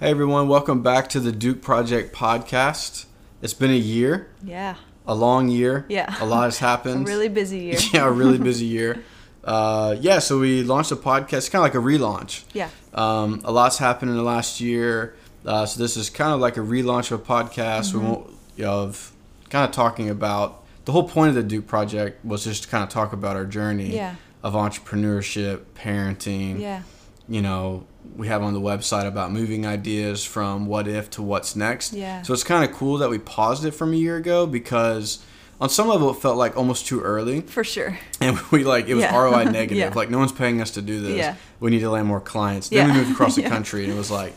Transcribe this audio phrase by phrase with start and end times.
[0.00, 3.04] Hey everyone, welcome back to the Duke Project podcast.
[3.42, 4.76] It's been a year, Yeah.
[5.06, 5.84] a long year.
[5.88, 6.14] Yeah.
[6.20, 7.06] A lot has A happened.
[7.06, 7.78] really busy year.
[7.92, 9.02] yeah, a really busy year.
[9.44, 12.44] Uh, yeah, so we launched a podcast, kind of like a relaunch.
[12.54, 12.70] Yeah.
[12.94, 15.14] Um, a lot's happened in the last year.
[15.44, 17.92] Uh, so this is kind of like a relaunch of a podcast.
[17.94, 19.12] We won't, you know, of
[19.50, 22.82] kind of talking about the whole point of the Duke Project was just to kind
[22.82, 24.16] of talk about our journey Yeah.
[24.42, 26.58] of entrepreneurship, parenting.
[26.60, 26.82] Yeah.
[27.30, 27.86] You know,
[28.16, 31.92] we have on the website about moving ideas from what if to what's next.
[31.92, 32.22] Yeah.
[32.22, 35.24] So it's kind of cool that we paused it from a year ago because
[35.60, 37.96] on some level it felt like almost too early For sure.
[38.20, 39.16] and we like it was Yeah.
[39.16, 39.76] ROI negative.
[39.78, 39.92] Yeah.
[39.94, 41.16] Like no one's paying us to do this.
[41.18, 41.36] Yeah.
[41.60, 42.68] We need to land more clients.
[42.68, 43.48] Then we moved across the Yeah.
[43.48, 44.34] country and it was like,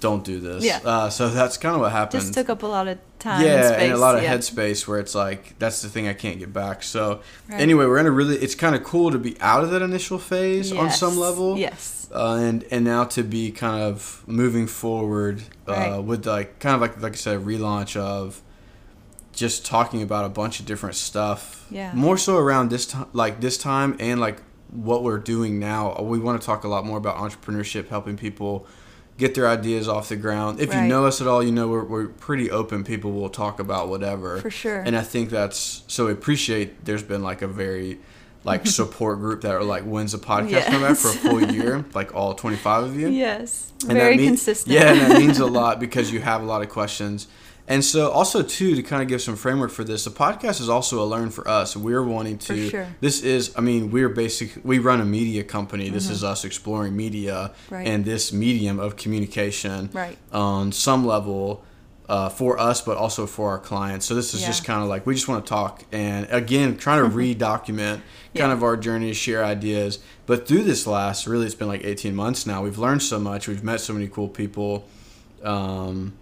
[0.00, 0.64] don't do this.
[0.64, 0.80] Yeah.
[0.84, 2.20] Uh, so that's kind of what happened.
[2.20, 3.42] Just took up a lot of time.
[3.42, 3.82] yeah, and, space.
[3.84, 4.36] and a lot of yeah.
[4.36, 6.82] headspace where it's like that's the thing I can't get back.
[6.82, 7.60] So Right.
[7.60, 8.36] anyway, we're in a really.
[8.36, 11.18] It's kind of cool to be out of that initial phase on some Yes.
[11.18, 11.58] level.
[11.58, 11.93] Yes.
[12.14, 15.98] Uh, and and now to be kind of moving forward uh, Right.
[15.98, 18.40] with like kind of like like I said, relaunch of
[19.32, 21.66] just talking about a bunch of different stuff.
[21.70, 21.92] Yeah.
[21.94, 26.00] More so around this time, like this time, and like what we're doing now.
[26.02, 28.66] We want to talk a lot more about entrepreneurship, helping people
[29.16, 30.60] get their ideas off the ground.
[30.60, 32.84] If you know us at all, you know we're we're pretty open.
[32.84, 34.38] People will talk about whatever.
[34.40, 34.80] For sure.
[34.80, 36.06] And I think that's so.
[36.08, 36.84] I appreciate.
[36.84, 37.98] There's been like a very
[38.44, 41.84] like support group that are like when's the podcast come back for a full year
[41.94, 43.72] like all 25 of you Yes.
[43.88, 44.72] And Very mean- consistent.
[44.74, 47.26] yeah and that means a lot because you have a lot of questions
[47.66, 50.68] and so also too to kind of give some framework for this the podcast is
[50.68, 52.86] also a learn for us we're wanting to sure.
[53.00, 56.94] this is i mean we're basic we run a media company this is us exploring
[56.94, 57.74] media Mm-hmm.
[57.74, 57.86] Right.
[57.88, 60.18] and this medium of communication Right.
[60.32, 61.64] on some level
[62.08, 64.04] uh, for us, but also for our clients.
[64.06, 66.98] So this is just kind of like we just want to talk and again trying
[67.02, 68.02] to re-document
[68.34, 68.52] kind Yeah.
[68.52, 70.00] of our journey, share ideas.
[70.26, 72.62] But through this last, really, it's been like 18 months now.
[72.62, 73.48] We've learned so much.
[73.48, 74.86] We've met so many cool people.
[75.42, 76.14] Um,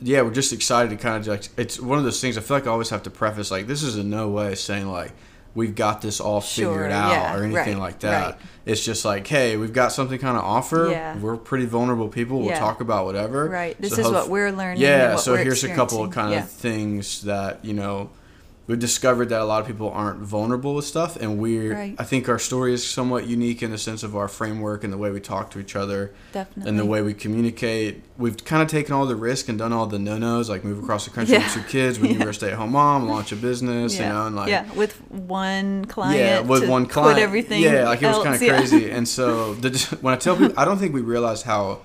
[0.00, 2.36] yeah, we're just excited to kind of like it's one of those things.
[2.36, 4.86] I feel like I always have to preface like this is in no way saying
[4.88, 5.12] like
[5.56, 8.26] we've got this all Sure, figured out yeah, or anything right, like that.
[8.26, 8.36] right.
[8.66, 10.88] It's just like, hey, we've got something kind of offer.
[10.90, 11.16] Yeah.
[11.18, 12.38] We're pretty vulnerable people.
[12.40, 12.58] We'll Yeah.
[12.60, 13.48] talk about whatever.
[13.48, 13.80] Right.
[13.80, 14.82] This So is hope- what we're learning.
[14.82, 18.10] yeah, so here's a couple of kind of things that, you know,
[18.68, 21.94] we've discovered that a lot of people aren't vulnerable with stuff and we're Right.
[21.98, 24.96] I think our story is somewhat unique in the sense of our framework and the
[24.98, 26.68] way we talk to each other Definitely.
[26.70, 28.02] and the way we communicate.
[28.18, 31.04] We've kind of taken all the risk and done all the no-nos, like move across
[31.04, 31.44] the country Yeah.
[31.44, 34.02] with two kids when you were a stay-at-home mom, launch a business, yeah.
[34.08, 36.18] you know, and like yeah, with one client.
[36.18, 37.18] yeah, with one client.
[37.20, 37.62] Everything.
[37.62, 38.56] Yeah, like it was kind of Yeah.
[38.56, 38.90] crazy.
[38.90, 41.80] And so the, when I tell people, I don't think we realized how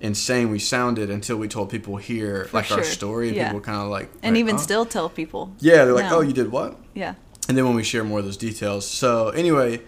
[0.00, 2.84] insane we sounded until we told people here For like our story.
[2.84, 3.46] story, and Yeah.
[3.48, 5.52] people kind of like And like, even "Oh." still tell people.
[5.60, 6.18] yeah, they're like, No.
[6.18, 6.78] oh, you did what?
[6.94, 7.14] Yeah.
[7.48, 8.86] And then when we share more of those details.
[8.86, 9.82] So anyway,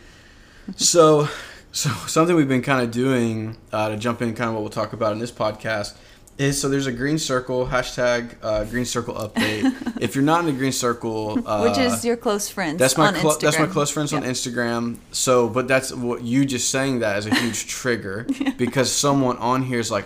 [0.77, 1.29] so
[1.73, 4.71] so something we've been kind of doing uh, to jump in, kind of what we'll
[4.71, 5.95] talk about in this podcast
[6.39, 9.71] is so there's a green circle hashtag uh, green circle update.
[10.01, 13.13] if you're not in the green circle, uh, Which is your close friends that's my
[13.13, 14.97] clo- that's my close friends on Instagram.
[15.13, 18.27] So, but that's what you just saying that is a huge trigger
[18.57, 20.05] because someone on here is like,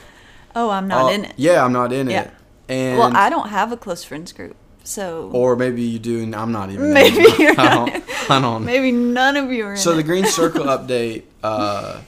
[0.54, 1.34] Oh, I'm not "Oh, in it.
[1.36, 2.22] Yeah, I'm not in Yeah.
[2.22, 2.31] it.
[2.69, 6.34] And Well, I don't have a close friends group, so or maybe you do, and
[6.34, 6.92] I'm not even.
[6.92, 7.92] Maybe I not.
[7.92, 8.31] don't.
[8.31, 8.65] I don't.
[8.65, 11.22] maybe none of you are in So the green circle update.
[11.44, 12.00] Uh,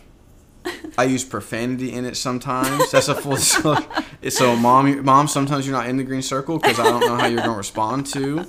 [0.97, 2.91] I use profanity in it sometimes.
[2.91, 3.37] That's a full.
[3.37, 3.77] So,
[4.29, 5.29] so mom, mom.
[5.29, 8.07] Sometimes you're not in the green circle because I don't know how you're gonna respond
[8.09, 8.45] to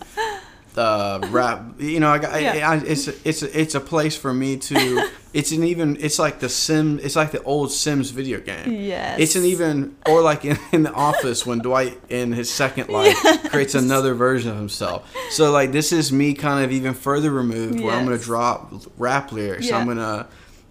[0.73, 1.63] the rap.
[1.79, 4.57] You know, I, got- I, I, it's a, it's a, it's a place for me
[4.57, 5.09] to.
[5.31, 5.95] It's an even.
[5.99, 6.99] It's like the Sim.
[7.03, 8.71] It's like the old Sims video game.
[8.71, 9.19] Yes.
[9.19, 13.15] It's an even, or like in, in the office when Dwight in his second life
[13.51, 15.07] creates another version of himself.
[15.29, 19.31] So like this is me kind of even further removed where I'm gonna drop rap
[19.31, 19.71] lyrics.
[19.71, 20.27] I'm gonna,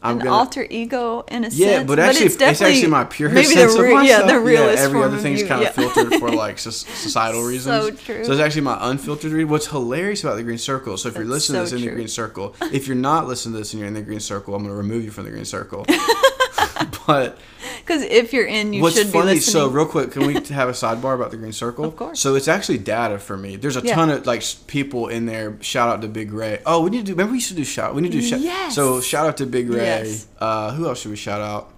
[0.08, 0.36] I'm an gonna.
[0.36, 1.86] alter ego in a yeah, sense.
[1.86, 4.06] but actually, it's, it's, definitely actually my pure maybe sense the of myself.
[4.06, 5.68] Yeah, the realest every form other thing's kind yeah.
[5.68, 7.84] of filtered for like societal reasons.
[7.84, 8.24] So true.
[8.24, 9.44] So it's actually my unfiltered read.
[9.44, 10.96] What's hilarious about the green circle?
[10.96, 13.26] So if you're That's listening to so this in the green circle, if you're not
[13.26, 15.30] listening to this and you're in the green circle, I'm gonna remove you from the
[15.30, 15.84] green circle.
[17.08, 17.38] but
[17.80, 19.34] Because if you're in, you What's should be What's funny?
[19.36, 19.52] listening.
[19.52, 21.84] So real quick, can we have a sidebar about the green circle?
[21.86, 22.20] Of course.
[22.20, 23.56] So it's actually data for me.
[23.56, 23.94] There's a Yeah.
[23.96, 25.56] ton of like people in there.
[25.60, 26.60] Shout out to Big Ray.
[26.66, 27.12] Oh, we need to do.
[27.12, 27.94] Remember we used to do shout.
[27.94, 28.40] We need to do shout.
[28.40, 28.74] Yes.
[28.74, 29.84] So shout out to Big Ray.
[29.86, 30.28] Yes.
[30.38, 31.72] Uh, who else should we shout out?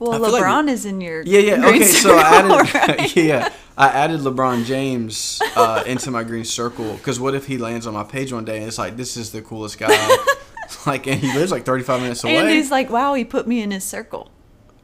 [0.00, 1.66] well, feel like- LeBron is in your Yeah, yeah.
[1.68, 2.74] Okay, so I added.
[2.98, 3.16] right?
[3.30, 7.86] yeah, I added LeBron James uh, into my green circle because what if he lands
[7.86, 10.16] on my page one day and it's like this is the coolest guy.
[10.86, 12.36] like, and he lives like 35 minutes away.
[12.38, 14.30] And he's like, "Wow, he put me in his circle."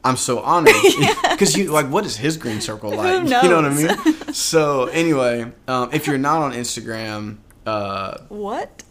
[0.06, 0.74] I'm so honored
[1.30, 3.24] because you like what is his green circle like?
[3.42, 4.32] You know what I mean?
[4.32, 8.82] So anyway, um, if you're not on Instagram, uh, What?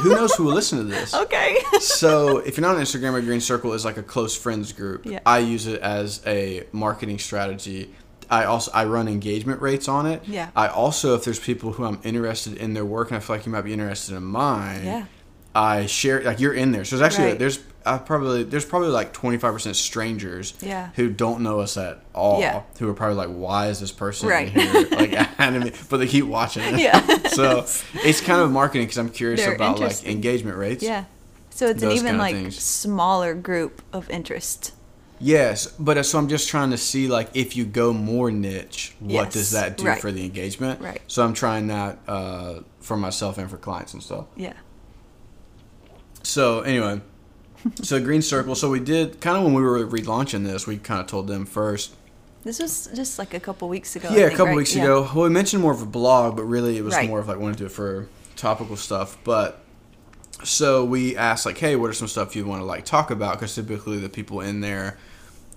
[0.00, 1.12] who knows who will listen to this?
[1.24, 1.58] Okay.
[1.80, 5.04] so if you're not on Instagram, a green circle is like a close friends group.
[5.06, 5.20] Yeah.
[5.26, 7.94] I use it as a marketing strategy.
[8.30, 10.22] I also I run engagement rates on it.
[10.26, 10.50] Yeah.
[10.54, 13.46] I also if there's people who I'm interested in their work and I feel like
[13.46, 14.84] you might be interested in mine.
[14.84, 15.04] Yeah.
[15.54, 16.84] I share like you're in there.
[16.84, 17.38] So there's actually Right.
[17.38, 20.90] there's I probably there's probably like 25% strangers Yeah.
[20.96, 22.40] who don't know us at all.
[22.40, 22.62] Yeah.
[22.78, 24.48] Who are probably like, why is this person Right.
[24.48, 24.86] here?
[24.90, 25.10] Like
[25.88, 26.80] but they keep watching it.
[26.80, 27.00] Yeah.
[27.28, 27.66] so
[28.04, 30.82] it's kind of marketing because I'm curious They're about like engagement rates.
[30.82, 31.04] yeah.
[31.50, 32.58] So it's an even like things.
[32.58, 34.74] smaller group of interest.
[35.20, 38.94] Yes, but uh, so I'm just trying to see like if you go more niche,
[39.00, 40.00] what Yes, does that do right.
[40.00, 40.80] for the engagement?
[40.80, 41.00] Right.
[41.08, 44.26] So I'm trying that uh, for myself and for clients and stuff.
[44.36, 44.52] Yeah.
[46.22, 47.00] So anyway,
[47.82, 48.54] so Green Circle.
[48.54, 51.46] So we did kind of when we were relaunching this, we kind of told them
[51.46, 51.94] first.
[52.44, 54.08] This was just like a couple weeks ago.
[54.12, 54.56] Yeah, a couple right?
[54.56, 54.84] weeks Yeah.
[54.84, 55.02] ago.
[55.14, 57.08] Well, we mentioned more of a blog, but really it was Right.
[57.08, 59.18] more of like wanted to do it for topical stuff.
[59.24, 59.60] But
[60.44, 63.34] so we asked like, hey, what are some stuff you want to like talk about?
[63.34, 64.96] Because typically the people in there,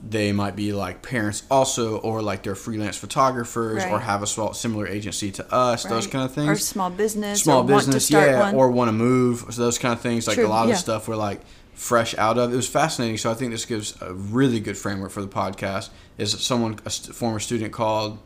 [0.09, 4.51] they might be like parents also, or like they're freelance photographers, or have a small
[4.53, 7.43] similar agency to us, those kind of things Or small business.
[7.43, 8.55] small or want to business, start yeah, one.
[8.55, 10.25] or want to move, so those kind of things.
[10.27, 10.73] Like True, a lot yeah.
[10.73, 11.41] of stuff we're like
[11.73, 12.53] fresh out of.
[12.53, 13.17] It was fascinating.
[13.17, 15.89] So I think this gives a really good framework for the podcast.
[16.17, 18.19] Is someone a st- former student called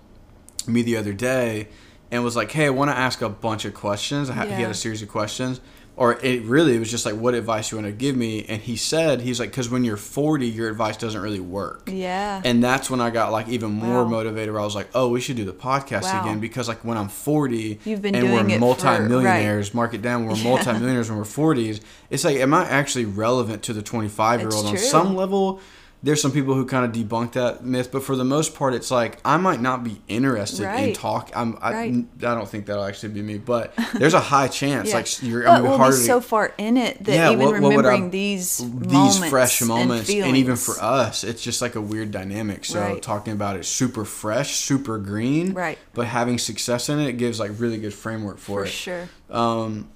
[0.67, 1.67] me the other day
[2.11, 4.61] and was like, "Hey, I want to ask a bunch of questions." I ha- He
[4.61, 5.59] had a series of questions.
[5.97, 8.43] Or it really was just like, what advice you want to give me?
[8.49, 11.89] And he said, he's like, because when you're 40, your advice doesn't really work.
[11.89, 12.41] yeah.
[12.43, 14.09] And that's when I got like even more Wow.
[14.09, 14.51] motivated.
[14.53, 16.23] Where I was like, "Oh, we should do the podcast Wow.
[16.23, 19.93] again." Because like when I'm 40 You've been and doing we're it for- multimillionaires, mark
[19.93, 20.25] it down.
[20.25, 20.43] We're Yeah.
[20.49, 21.79] multimillionaires when we're 40s.
[22.09, 25.61] It's like, am I actually relevant to the 25 year old on some level?
[26.03, 28.91] There's some people who kind of debunk that myth, but for the most part, it's
[28.91, 31.31] like I might not be interested in talk.
[31.35, 31.93] I'm, I, Right.
[32.19, 34.89] I don't think that'll actually be me, but there's a high chance.
[34.89, 34.95] Yeah.
[34.97, 37.39] Like you're, but I mean, we'll harder be so far in it that Yeah, even
[37.45, 41.59] what- what would I- remembering these these fresh moments and, even for us it's just
[41.61, 43.01] like a weird dynamic so Right.
[43.01, 45.79] talking about it super fresh super green Right.
[45.95, 49.09] but having success in it, it gives like really good framework for, for it sure.
[49.31, 49.87] um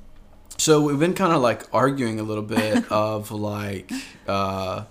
[0.57, 3.91] so we've been kind of like arguing a little bit of like
[4.27, 4.83] uh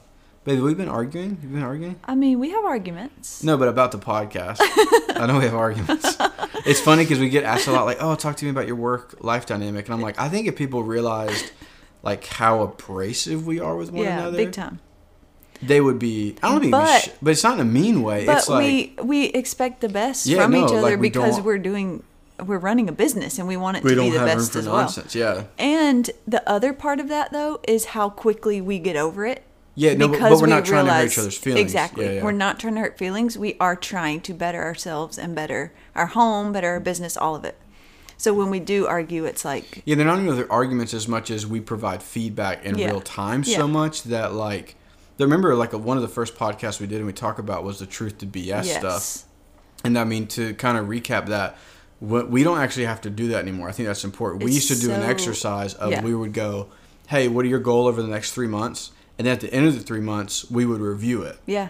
[0.48, 3.42] baby we've been arguing you've been arguing I mean, we have arguments.
[3.44, 4.58] no but about the podcast
[5.16, 6.16] i know we have arguments
[6.66, 8.76] it's funny because we get asked a lot like oh talk to me about your
[8.76, 11.52] work life dynamic and i'm like i think if people realized
[12.02, 14.78] like how abrasive we are with one yeah, another big time.
[15.62, 16.36] they would be.
[16.42, 18.24] I don't think, But- but, sh- but it's not in a mean way.
[18.24, 21.10] But it's like we we expect the best Yeah, from no, each other like, we
[21.10, 22.04] because we're doing
[22.46, 24.66] we're running a business and we want it we to be the best for as
[24.68, 24.76] well.
[24.76, 25.16] nonsense.
[25.16, 29.42] Yeah, And the other part of that though is how quickly we get over it.
[29.78, 29.94] Yeah.
[29.94, 31.60] No, but, but because we're we not trying to hurt realize- each other's feelings.
[31.62, 32.04] Exactly.
[32.06, 32.24] Yeah, yeah.
[32.24, 33.38] We're not trying to hurt feelings.
[33.38, 37.44] We are trying to better ourselves and better our home, better our business, all of
[37.44, 37.56] it.
[38.16, 41.30] So when we do argue, it's like Yeah, they're not even their arguments as much
[41.30, 42.86] as we provide feedback in Yeah.
[42.88, 43.58] real time Yeah.
[43.58, 44.74] so much that like.
[45.20, 47.78] I remember like one of the first podcasts we did and we talk about was
[47.78, 49.24] the truth to BS yes, stuff.
[49.84, 51.56] And I mean to kind of recap that,
[52.00, 53.68] we don't actually have to do that anymore.
[53.68, 54.42] I think that's important.
[54.44, 56.02] we It's used to do an exercise of yeah.
[56.02, 56.68] we would go,
[57.08, 59.66] "Hey, what are your goal over the next three months?" And then at the end
[59.66, 61.38] of the three months, we would review it.
[61.46, 61.68] yeah,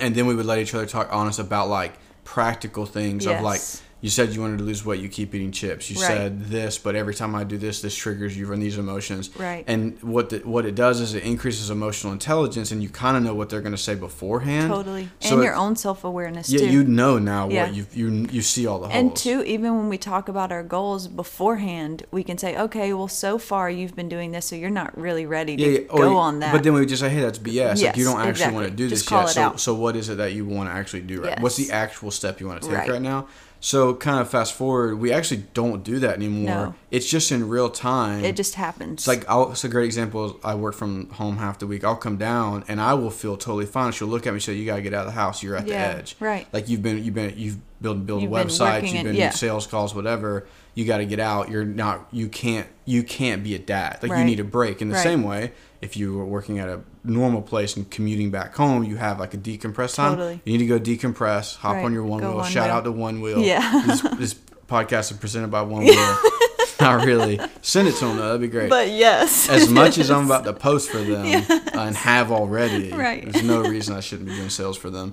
[0.00, 1.92] and then we would let each other talk honest about like
[2.24, 3.82] practical things of like Yes.
[4.02, 6.06] You said you wanted to lose weight you keep eating chips you Right.
[6.06, 9.64] said this but every time i do this this triggers you from these emotions Right.
[9.66, 13.22] and what the, what it does is it increases emotional intelligence and you kind of
[13.22, 16.50] know what they're going to say beforehand totally, So and it- your own self awareness
[16.50, 16.70] yeah too.
[16.70, 17.66] you know now Yeah.
[17.66, 20.50] what you you you see all the holes And two, even when we talk about
[20.52, 24.56] our goals beforehand, we can say, okay, well, so far you've been doing this, so
[24.56, 25.86] you're not really ready to yeah, yeah.
[25.90, 26.52] Or go you- on that.
[26.52, 27.82] But then we would just say, hey, that's BS.
[27.82, 28.54] like you don't actually exactly.
[28.54, 29.28] want to do Just this yet.
[29.30, 29.60] So, out.
[29.60, 31.40] so what is it that you want to actually do right?
[31.40, 32.90] What's the actual step you want to take Right.
[32.90, 33.02] right.
[33.02, 33.26] now?
[33.62, 36.44] So kind of fast forward, we actually don't do that anymore.
[36.46, 36.74] No.
[36.90, 38.24] It's just in real time.
[38.24, 39.00] it just happens.
[39.00, 40.40] It's like I'll, it's a great example.
[40.42, 41.84] I work from home half the week.
[41.84, 43.92] I'll come down and I will feel totally fine.
[43.92, 45.42] She'll look at me and say, "You gotta get out of the house.
[45.42, 46.46] You're at Yeah, the edge." right.
[46.54, 48.82] Like you've been, you've been, you've built build You've been websites.
[48.84, 49.30] You've in- been yeah.
[49.30, 50.46] sales calls, whatever.
[50.74, 51.50] You got to get out.
[51.50, 52.06] You're not.
[52.12, 52.66] You can't.
[52.86, 53.98] You can't be a dad.
[54.02, 54.80] Like you need a break.
[54.80, 55.02] In the Right.
[55.02, 55.52] same way,
[55.82, 59.32] if you were working at a normal place and commuting back home, you have like
[59.34, 60.12] a decompress time.
[60.12, 60.40] Totally.
[60.44, 61.56] You need to go decompress.
[61.56, 61.84] Hop Right.
[61.84, 62.36] on your one Go wheel.
[62.38, 62.74] one Shout wheel.
[62.74, 63.40] out to One Wheel.
[63.40, 63.82] Yeah.
[63.86, 64.34] This, this
[64.68, 66.16] podcast is presented by One Wheel.
[66.80, 67.38] Not really.
[67.62, 68.26] Send it to them though.
[68.28, 70.10] That'd be great but yes, as much as.
[70.10, 73.30] I'm about to post for them uh, and have already, Right.
[73.30, 75.12] there's no reason I shouldn't be doing sales for them.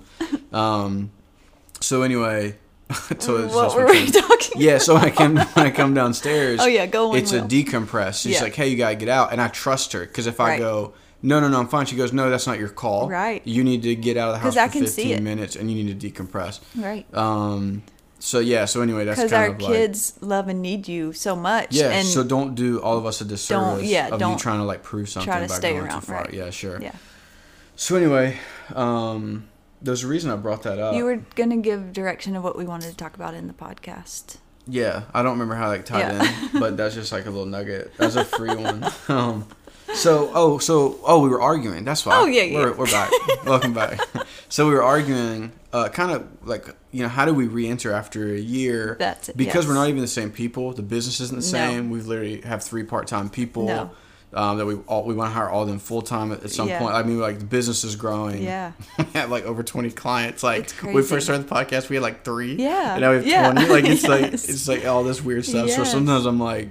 [0.53, 1.11] Um,
[1.81, 2.55] so anyway,
[3.19, 4.61] so what were we talking?
[4.61, 4.77] yeah.
[4.77, 7.47] So I come when I come downstairs, Oh, yeah, go one It's a wheel.
[7.47, 8.21] decompress.
[8.21, 8.43] She's Yeah.
[8.43, 10.59] like, "Hey, you gotta get out," and I trust her because if I Right.
[10.59, 10.93] go.
[11.21, 11.85] No, no, no, I'm fine.
[11.87, 13.09] She goes, no, that's not your call.
[13.09, 13.41] Right.
[13.45, 15.21] You need to get out of the house for can 15 it.
[15.23, 16.59] minutes and you need to decompress.
[16.75, 17.11] Right.
[17.15, 17.81] Um,
[18.19, 18.65] so yeah.
[18.65, 21.73] So anyway, that's because kind our of like kids love and need you so much.
[21.73, 21.89] yeah.
[21.89, 24.65] and so don't do all of us a disservice yeah, of you don't trying to
[24.65, 26.21] like prove something try to by stay going around, too far.
[26.23, 26.33] right.
[26.33, 26.81] Yeah, sure.
[26.81, 26.93] yeah.
[27.75, 28.37] So anyway,
[28.75, 29.47] um,
[29.81, 30.95] there's a reason I brought that up.
[30.95, 34.37] You were gonna give direction of what we wanted to talk about in the podcast.
[34.67, 36.49] Yeah, I don't remember how like tied Yeah.
[36.53, 37.93] in, but that's just like a little nugget.
[37.97, 38.85] That's a free one.
[39.07, 39.47] Um,
[39.93, 41.83] so oh so oh we were arguing.
[41.85, 42.17] That's why.
[42.19, 42.57] Oh, yeah, yeah.
[42.59, 43.11] We're, we're back.
[43.45, 43.99] Welcome back.
[44.49, 48.33] So we were arguing, uh, kind of like you know how do we re-enter after
[48.33, 48.95] a year?
[48.97, 50.71] That's it, because we're not even the same people.
[50.71, 51.51] The business isn't the No.
[51.51, 51.89] same.
[51.89, 53.65] We literally have three part-time people.
[53.65, 53.91] No.
[54.33, 56.51] Um, that we all we want to hire all of them full time at, at
[56.51, 56.79] some Yeah.
[56.79, 56.93] point.
[56.95, 58.41] I mean, like the business is growing.
[58.41, 58.71] Yeah.
[58.97, 60.43] we have like over twenty clients.
[60.43, 62.55] Like when we first started the podcast, we had like three.
[62.55, 62.93] Yeah.
[62.93, 63.51] And now we have Yeah.
[63.51, 63.67] twenty.
[63.69, 65.69] Like it's like it's like all this weird stuff.
[65.71, 66.69] So sometimes I'm like,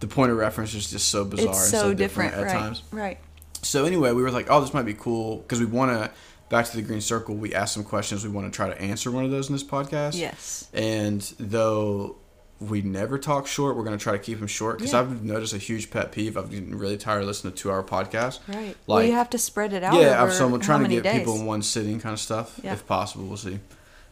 [0.00, 1.50] the point of reference is just so bizarre.
[1.50, 2.52] it's and so different, at right?
[2.52, 2.82] times.
[2.90, 3.18] Right.
[3.62, 6.10] So anyway, we were like, oh, this might be cool because we want to.
[6.48, 7.34] Back to the green circle.
[7.34, 8.24] We asked some questions.
[8.24, 10.16] We want to try to answer one of those in this podcast.
[10.16, 10.68] Yes.
[10.72, 12.18] And though
[12.60, 15.00] we never talk short, we're going to try to keep them short because Yeah.
[15.00, 16.38] I've noticed a huge pet peeve.
[16.38, 18.38] I've been really tired of listening to two hour podcasts.
[18.46, 18.76] Right.
[18.86, 19.94] well, Like- you have to spread it out.
[19.94, 21.18] Yeah, over I'm so I'm trying to get days.
[21.18, 22.74] people in one sitting kind of stuff, Yeah.
[22.74, 23.24] if possible.
[23.24, 23.58] We'll see.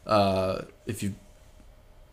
[0.05, 1.14] Uh, if you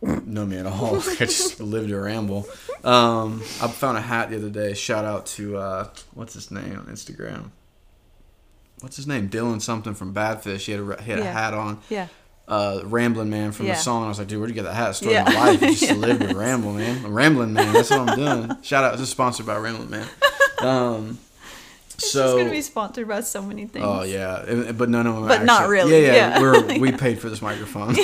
[0.02, 2.48] know me at all, I just live to ramble.
[2.84, 4.74] Um, I found a hat the other day.
[4.74, 7.52] Shout out to uh, what's his name on Instagram?
[8.82, 9.30] What's his name?
[9.30, 10.66] Dylan something from Badfish.
[10.66, 11.80] He had a he had a hat on.
[11.90, 12.08] Yeah.
[12.48, 13.74] Uh, Rambling Man from Yeah.
[13.76, 14.04] the song.
[14.06, 14.96] I was like, dude, where'd you get that hat?
[14.96, 15.28] Story Yeah.
[15.28, 15.62] of my life.
[15.62, 15.94] You just Yeah.
[15.94, 17.06] live to ramble, man.
[17.06, 17.72] I'm Rambling Man.
[17.72, 18.58] That's what I'm doing.
[18.64, 18.94] Shout out.
[18.94, 20.08] This is sponsored by Rambling Man.
[20.60, 21.20] Um,
[21.94, 23.86] It's so gonna be sponsored by so many things.
[23.88, 25.28] Oh yeah, but none of them.
[25.28, 26.40] But not actually- really, Yeah, yeah.
[26.40, 26.42] yeah.
[26.42, 27.96] We're we paid for this microphone.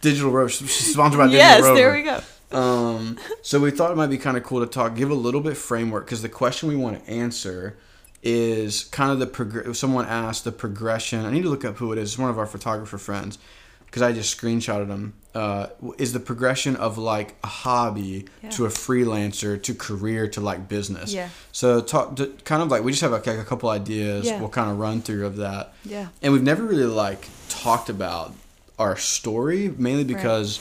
[0.00, 1.74] Digital Rover, she's sponsored by Digital yes, Rover.
[1.74, 2.20] there we go.
[2.50, 5.40] Um, so we thought it might be kind of cool to talk, give a little
[5.40, 7.76] bit framework because the question we want to answer
[8.22, 11.24] is kind of the prog- Someone asked the progression.
[11.24, 12.10] I need to look up who it is.
[12.12, 13.38] It's one of our photographer friends
[13.86, 15.14] because I just screenshotted him.
[15.34, 18.50] Uh, is the progression of like a hobby Yeah.
[18.50, 21.12] to a freelancer to career to like business.
[21.12, 21.28] Yeah.
[21.52, 24.26] So talk to, kind of like we just have like, a couple ideas.
[24.26, 24.40] Yeah.
[24.40, 26.08] We'll kind of run through of that Yeah.
[26.22, 28.32] and we've never really like talked about
[28.78, 30.58] our story mainly because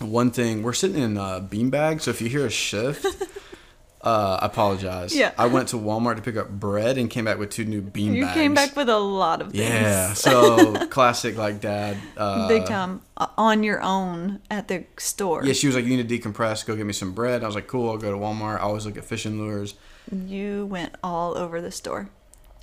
[0.00, 3.04] one thing we're sitting in a beanbag so if you hear a shift
[4.02, 5.32] uh, I apologize Yeah.
[5.38, 8.14] I went to Walmart to pick up bread and came back with two new bean
[8.14, 9.62] You bags came back with a lot of things.
[9.64, 15.44] yeah so classic like dad uh, Big time uh, on your own at the store.
[15.44, 17.54] yeah she was like you need to decompress go get me some bread I was
[17.54, 19.74] like cool I'll go to Walmart I always look at fishing lures
[20.10, 22.08] You went all over the store.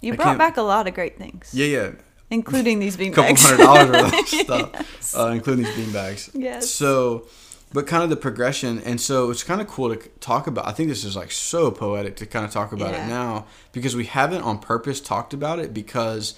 [0.02, 1.92] You I brought back a lot of great things, yeah yeah
[2.30, 3.44] including these bean a couple bags.
[3.50, 4.28] hundred dollars worth of
[5.00, 6.30] stuff, uh, including these bean bags.
[6.34, 6.70] Yes.
[6.70, 7.28] So,
[7.74, 10.68] but kind of the progression, and so it's kind of cool to talk about.
[10.68, 13.06] I think this is like so poetic to kind of talk about Yeah.
[13.06, 16.36] it now because we haven't on purpose talked about it because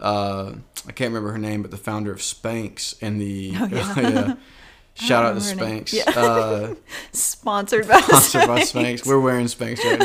[0.00, 0.52] uh,
[0.86, 4.34] I can't remember her name, but the founder of Spanx and the Oh, yeah.
[4.98, 5.84] Shout out to remember her name.
[5.84, 5.92] Spanx.
[5.92, 6.10] Yeah.
[6.20, 6.74] Uh,
[7.12, 8.72] Sponsored by sponsored by Spanx.
[9.02, 9.06] Spanx.
[9.06, 9.98] We're wearing Spanx right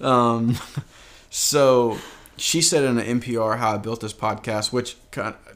[0.00, 0.08] now.
[0.08, 0.56] Um,
[1.30, 1.96] so
[2.40, 4.96] she said in an NPR how I built this podcast, which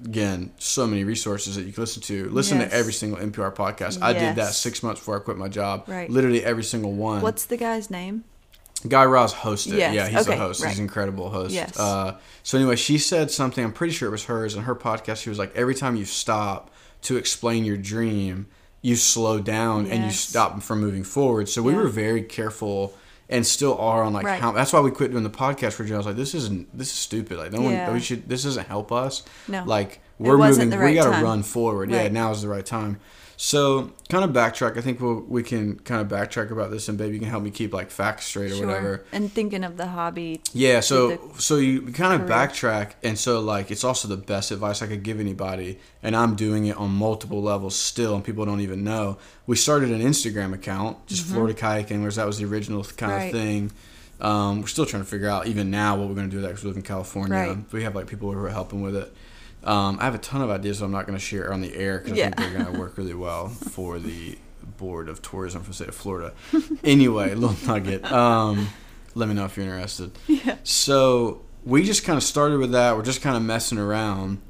[0.02, 2.28] again, so many resources that you can listen to.
[2.30, 2.70] Listen Yes.
[2.70, 4.02] to every single NPR podcast.
[4.02, 5.84] I did that six months before I quit my job.
[5.86, 6.10] Right.
[6.10, 7.22] Literally every single one.
[7.22, 8.24] What's the guy's name?
[8.86, 9.78] Guy Raz hosted.
[9.78, 10.62] Yes, Yeah, he's okay, a host.
[10.62, 11.52] He's an incredible host.
[11.54, 11.78] Yes.
[11.78, 13.64] Uh, so anyway, she said something.
[13.64, 15.22] I'm pretty sure it was hers in her podcast.
[15.22, 16.70] She was like, every time you stop
[17.02, 18.46] to explain your dream,
[18.82, 21.48] you slow down and you stop from moving forward.
[21.48, 21.78] So we Yeah.
[21.78, 22.94] were very careful
[23.28, 24.40] and still are on like Right.
[24.40, 24.52] how.
[24.52, 26.76] That's why we quit doing the podcast for I was like, this isn't.
[26.76, 27.38] This is stupid.
[27.38, 27.86] Like no Yeah.
[27.86, 27.94] one.
[27.94, 28.28] We should.
[28.28, 29.22] This doesn't help us.
[29.48, 29.64] No.
[29.64, 30.70] Like we're moving.
[30.70, 31.24] the we got to time.
[31.24, 31.90] run forward.
[31.90, 32.08] Yeah.
[32.08, 33.00] Now is the right time.
[33.36, 34.76] So kind of backtrack.
[34.76, 37.42] I think we'll, we can kind of backtrack about this, and baby, you can help
[37.42, 38.66] me keep like facts straight or Sure.
[38.66, 39.04] whatever.
[39.12, 40.40] And thinking of the hobby.
[40.52, 42.38] Yeah, so so you kind of career.
[42.38, 46.36] backtrack, and so like it's also the best advice I could give anybody, and I'm
[46.36, 49.18] doing it on multiple levels still, and people don't even know.
[49.46, 53.14] We started an Instagram account, just Florida kayaking, whereas that was the original kind Mm-hmm.
[53.14, 53.26] Right.
[53.26, 53.72] of thing.
[54.20, 56.44] Um, we're still trying to figure out even now what we're going to do with
[56.44, 57.36] that because we live in California.
[57.36, 57.58] Right.
[57.72, 59.12] We have like people who are helping with it.
[59.64, 61.74] Um, I have a ton of ideas that I'm not going to share on the
[61.74, 62.26] air because Yeah.
[62.26, 64.38] I think they're going to work really well for the
[64.78, 66.32] Board of Tourism for the state of Florida.
[66.82, 68.04] anyway, little nugget.
[68.10, 68.68] Um,
[69.14, 70.12] let me know if you're interested.
[70.26, 70.56] Yeah.
[70.64, 72.96] So we just kind of started with that.
[72.96, 74.40] We're just kind of messing around.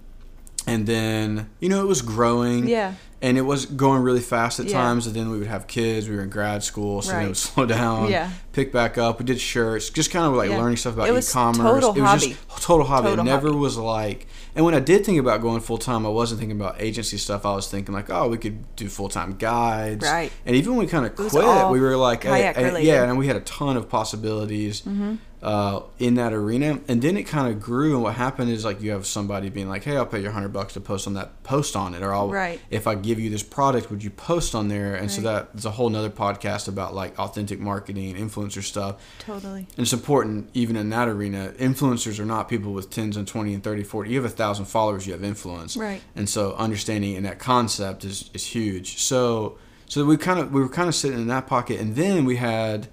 [0.67, 2.67] And then, you know, it was growing.
[2.69, 2.95] Yeah.
[3.25, 4.79] And it was going really fast at Yeah.
[4.83, 5.07] times.
[5.07, 6.09] And then we would have kids.
[6.09, 7.01] We were in grad school.
[7.03, 8.11] So then it would slow down.
[8.11, 8.29] Yeah.
[8.53, 9.19] Pick back up.
[9.19, 9.89] We did shirts.
[9.91, 10.59] Just kind of like Yeah.
[10.59, 11.57] learning stuff about It was e-commerce.
[11.57, 12.37] total it was hobby.
[12.53, 13.09] just total hobby.
[13.09, 13.59] Total it never hobby.
[13.61, 14.27] was like.
[14.57, 17.45] And when I did think about going full time, I wasn't thinking about agency stuff.
[17.47, 20.05] I was thinking like, oh, we could do full time guides.
[20.07, 20.31] Right.
[20.47, 23.27] And even when we kind of quit, we were like, eh, eh, yeah, and we
[23.27, 25.15] had a ton of possibilities Mm-hmm.
[25.43, 26.79] uh, in that arena.
[26.89, 27.95] And then it kind of grew.
[27.95, 30.53] And what happened is like you have somebody being like, "Hey, I'll pay you hundred
[30.53, 32.61] bucks to post on that post on it, or I'll Right.
[32.71, 33.91] if I give give you this product.
[33.91, 34.95] Would you post on there?
[34.95, 35.47] And so Right.
[35.53, 38.97] that's a whole nother podcast about like authentic marketing, and influencer stuff.
[39.19, 39.61] Totally.
[39.77, 41.53] And it's important even in that arena.
[41.59, 44.11] Influencers are not people with 10s and 20 and 30, 40.
[44.11, 45.77] You have a thousand followers, you have influence.
[45.77, 46.03] Right.
[46.17, 48.99] And so understanding in that concept is, is huge.
[48.99, 52.25] So so we kind of we were kind of sitting in that pocket and then
[52.25, 52.89] we had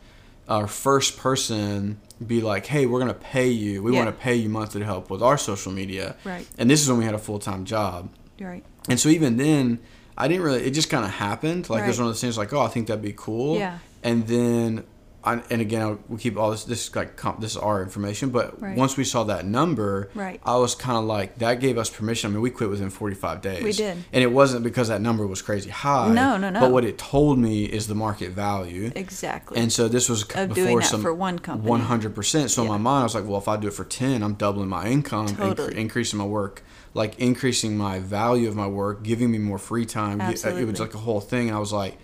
[0.49, 3.81] our first person be like, "Hey, we're going to pay you.
[3.81, 4.03] We Yeah.
[4.03, 6.45] want to pay you monthly to help with our social media." Right.
[6.57, 8.09] And this is when we had a full-time job.
[8.39, 8.63] Right.
[8.89, 9.79] And so even then,
[10.21, 10.61] I didn't really.
[10.63, 11.69] It just kind of happened.
[11.69, 12.37] Like it was one of those things.
[12.37, 13.57] Like, oh, I think that'd be cool.
[13.57, 13.79] Yeah.
[14.03, 14.83] And then,
[15.23, 16.63] I, and again, we keep all this.
[16.63, 18.29] This is like comp, this is our information.
[18.29, 18.75] But Right.
[18.75, 20.41] once we saw that number, Right.
[20.43, 22.29] I was kind of like that gave us permission.
[22.29, 23.63] I mean, we quit within 45 days.
[23.63, 23.97] We did.
[24.13, 26.11] And it wasn't because that number was crazy high.
[26.11, 26.59] No, no, no.
[26.59, 28.91] But what it told me is the market value.
[28.95, 29.59] Exactly.
[29.59, 31.69] And so this was Of before doing that some for one company.
[31.69, 32.49] One hundred percent.
[32.49, 34.33] So in my mind, I was like, well, if I do it for ten, I'm
[34.33, 35.77] doubling my income, Totally.
[35.79, 36.63] increasing my work,
[36.93, 40.19] like increasing my value of my work, giving me more free time.
[40.33, 41.97] Ge- It was like a whole thing, and I was like,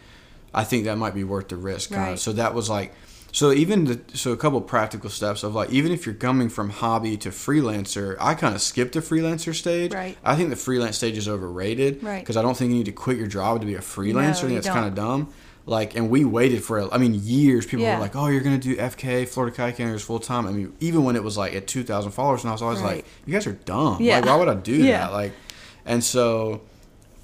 [0.54, 1.92] I think that might be worth the risk.
[1.92, 2.20] Kind of.
[2.20, 2.94] So that was like.
[3.38, 6.72] So even the so a couple practical steps of like even if you're coming from
[6.72, 9.94] hobby to freelancer, I kind of skipped the freelancer stage.
[9.94, 10.18] Right.
[10.24, 12.02] I think the freelance stage is overrated.
[12.02, 12.20] Right.
[12.20, 14.46] Because I don't think you need to quit your job to be a freelancer.
[14.46, 15.30] I think that's kind of dumb.
[15.68, 17.68] Like, and we waited for, I mean, years.
[17.68, 17.98] People Yeah.
[17.98, 21.16] were like, "Oh, you're gonna do FK, Florida Kayak full time." I mean, even when
[21.16, 22.96] it was like at two thousand followers, and I was always Right.
[22.96, 23.98] like, "You guys are dumb.
[24.02, 24.16] Yeah.
[24.16, 25.02] Like, why would I do Yeah.
[25.02, 25.34] that?" Like,
[25.86, 26.62] and so,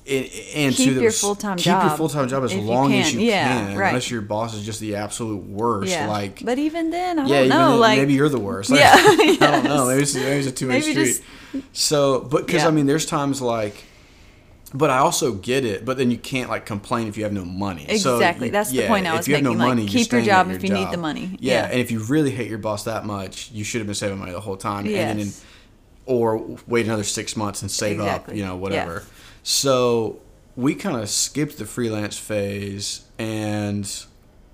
[0.05, 2.93] it, and Keep your full-time keep your job full time job as if you long
[2.93, 3.88] as you Yeah, can, right.
[3.89, 5.91] unless your boss is just the absolute worst.
[5.91, 6.07] yeah.
[6.10, 7.69] Like, but even then, I yeah, don't know.
[7.72, 8.69] then, like maybe you're the worst.
[8.69, 9.88] Like, Yeah, I don't know.
[9.88, 10.93] Maybe it's, maybe it's a two way street.
[10.95, 11.24] just-
[11.72, 12.67] so, but because Yeah.
[12.67, 13.75] I mean, there's times like,
[14.74, 15.86] but I also get it.
[15.86, 17.86] But then you can't like complain if you have no money.
[17.98, 18.48] So Exactly.
[18.48, 20.22] you- That's the point I if was you have making, no like, money, keep your
[20.22, 21.38] job at if your you need the money.
[21.39, 21.65] Yeah.
[21.65, 24.31] And if you really hate your boss that much, you should have been saving money
[24.31, 24.86] the whole time.
[24.88, 25.31] And then,
[26.05, 28.27] or wait another six months and save up.
[28.33, 28.60] You know, Yeah.
[28.60, 29.03] whatever.
[29.43, 30.19] So
[30.55, 33.89] we kind of skipped the freelance phase and.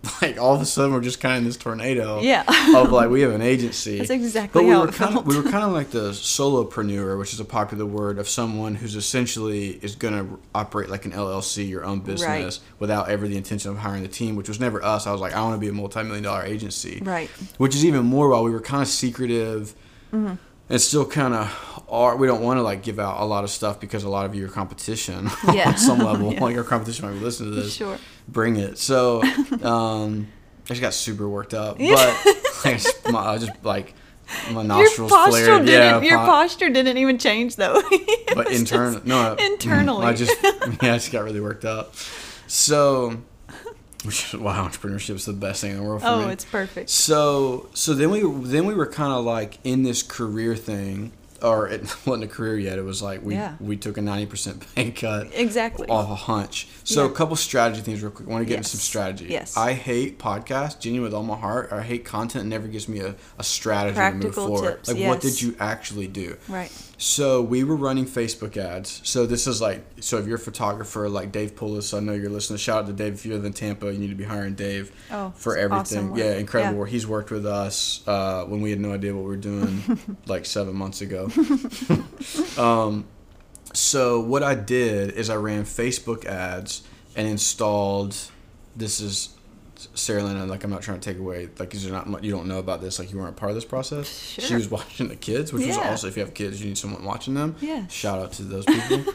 [0.22, 2.46] Like all of a sudden, we're just kind of in this tornado Yeah.
[2.74, 3.98] of like we have an agency.
[3.98, 5.26] That's exactly but we how were it kind felt.
[5.26, 8.76] Of, we were kind of like the solopreneur, which is a popular word of someone
[8.76, 13.36] who's essentially is going to operate like an LLC, your own business, without ever the
[13.36, 14.38] intention of hiring the team.
[14.38, 15.06] Which was never us.
[15.06, 17.30] I was like, I want to be a multi-million dollar agency, Right.
[17.58, 19.74] Which is even more while we were kind of secretive.
[20.14, 20.36] Mm-hmm.
[20.70, 21.48] And still kind of
[21.92, 22.16] are.
[22.16, 24.36] We don't want to like give out a lot of stuff because a lot of
[24.36, 25.70] you are competition Yeah.
[25.70, 26.34] on some level.
[26.34, 26.44] Yeah.
[26.44, 27.98] Like our competition might be listening to this Sure.
[28.28, 28.78] bring it.
[28.78, 29.22] So,
[29.64, 30.28] um,
[30.66, 31.88] I just got super worked up, but
[32.66, 33.94] I just, my, I just like
[34.52, 35.66] my Your nostrils posture flared.
[35.66, 36.04] didn't.
[36.04, 37.82] Yeah, your po- posture didn't even change though.
[38.36, 40.06] But internal, no, internally.
[40.06, 41.96] I just yeah, I just got really worked up.
[42.46, 43.18] So,
[44.04, 46.34] which is why entrepreneurship is the best thing in the world for oh, me.
[46.34, 46.92] it's perfect.
[46.92, 51.12] So so then we then we were kind of like in this career thing,
[51.44, 52.78] or it wasn't a career yet.
[52.80, 53.56] It was like we Yeah.
[53.60, 55.88] we took a ninety percent pay cut Exactly.
[55.88, 56.68] off a hunch.
[56.84, 57.12] So Yeah.
[57.12, 58.28] a couple strategy things real quick.
[58.28, 59.28] I want to get into some strategy.
[59.30, 59.56] Yes.
[59.58, 61.72] I hate podcasts, genuine with all my heart.
[61.72, 62.46] I hate content.
[62.46, 64.84] It never gives me a, a strategy to move forward.
[64.84, 66.38] tips, Like what did you actually do?
[66.48, 66.72] Right.
[67.02, 69.00] So we were running Facebook ads.
[69.06, 72.30] So this is like so if you're a photographer like Dave Poulos, I know you're
[72.30, 72.58] listening.
[72.58, 75.32] Shout out to Dave if you're in Tampa, you need to be hiring Dave Oh,
[75.38, 75.80] for everything.
[76.10, 76.80] awesome yeah, incredible Yeah.
[76.80, 76.90] work.
[76.90, 79.82] He's worked with us uh, when we had no idea what we were doing
[80.28, 81.30] like seven months ago.
[82.58, 83.06] um,
[83.74, 86.82] so what I did is I ran Facebook ads
[87.16, 88.14] and installed.
[88.76, 89.30] This is
[89.94, 90.48] Sarah Lynn.
[90.48, 91.50] Like I'm not trying to take away.
[91.58, 93.00] Like you're not you don't know about this.
[93.00, 94.08] Like you weren't a part of this process.
[94.10, 95.90] She was watching the kids, which was Yeah.
[95.90, 97.56] also if you have kids, you need someone watching them.
[97.62, 97.92] Yes.
[97.92, 99.14] Shout out to those people.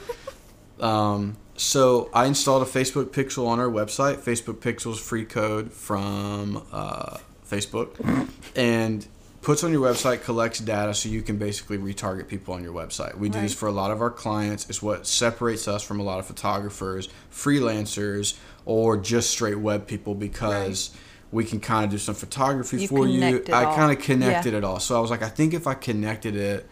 [0.81, 4.17] um, so I installed a Facebook Pixel on our website.
[4.17, 9.07] Facebook Pixel's free code from uh, Facebook, and
[9.43, 13.17] puts on your website, collects data, so you can basically retarget people on your website.
[13.17, 14.69] We do this for a lot of our clients.
[14.71, 20.15] It's what separates us from a lot of photographers, freelancers, or just straight web people
[20.15, 20.91] because.
[21.33, 23.43] We can kind of do some photography You for you.
[23.53, 24.59] I kind of connected Yeah.
[24.59, 24.79] it all.
[24.79, 26.69] So I was like, I think if I connected it,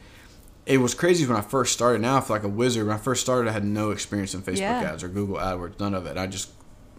[0.67, 2.01] it was crazy when I first started.
[2.01, 2.87] Now I feel like a wizard.
[2.87, 4.93] When I first started, I had no experience in Facebook Yeah.
[4.93, 6.17] ads or Google AdWords, none of it.
[6.17, 6.51] I just,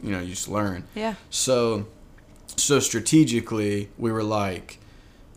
[0.03, 0.83] you know, you just learn.
[0.93, 1.13] Yeah.
[1.29, 1.85] So,
[2.57, 4.79] so strategically, we were like,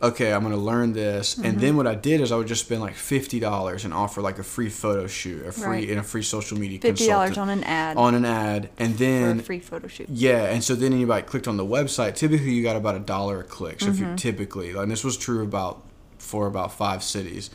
[0.02, 1.44] okay, I'm gonna learn this, Mm-hmm.
[1.46, 4.20] and then what I did is I would just spend like fifty dollars and offer
[4.20, 5.88] like a free photo shoot, a free Right.
[5.90, 8.98] and a free social media Fifty dollars on an ad on an ad, and for
[8.98, 10.08] then a free photo shoot.
[10.10, 12.14] yeah, and so then anybody clicked on the website.
[12.14, 13.80] Typically, you got about a dollar a click.
[13.80, 14.10] So if Mm-hmm.
[14.10, 15.82] you typically, and this was true about
[16.18, 17.50] for about five cities.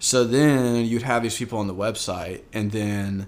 [0.00, 3.26] So then you'd have these people on the website, and then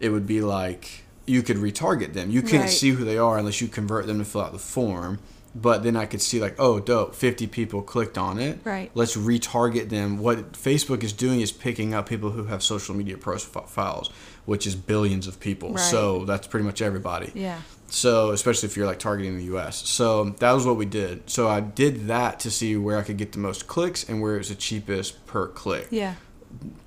[0.00, 2.30] it would be like you could retarget them.
[2.30, 2.70] You can't Right.
[2.70, 5.18] see who they are unless you convert them to fill out the form,
[5.54, 8.60] but then I could see like, oh, dope, 50 people clicked on it.
[8.64, 8.90] Right.
[8.94, 10.18] Let's retarget them.
[10.18, 14.10] What Facebook is doing is picking up people who have social media profiles,
[14.44, 15.70] which is billions of people.
[15.70, 15.80] Right.
[15.80, 17.32] So that's pretty much everybody.
[17.34, 17.60] Yeah.
[17.88, 19.88] So especially if you're like targeting the U.S.
[19.88, 21.28] So that was what we did.
[21.28, 24.36] So I did that to see where I could get the most clicks and where
[24.36, 25.88] it was the cheapest per click.
[25.90, 26.14] Yeah.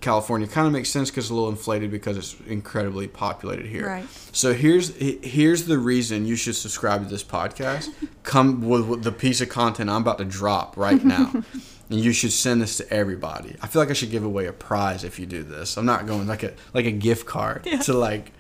[0.02, 3.88] California kind of makes sense because it's a little inflated because it's incredibly populated here.
[3.88, 4.06] Right.
[4.32, 7.90] So here's here's the reason you should subscribe to this podcast.
[8.24, 11.32] Come with, with the piece of content I'm about to drop right now.
[11.90, 13.56] And you should send this to everybody.
[13.62, 15.78] I feel like I should give away a prize if you do this.
[15.78, 17.80] I'm not going like a like a gift card Yeah.
[17.80, 18.32] to like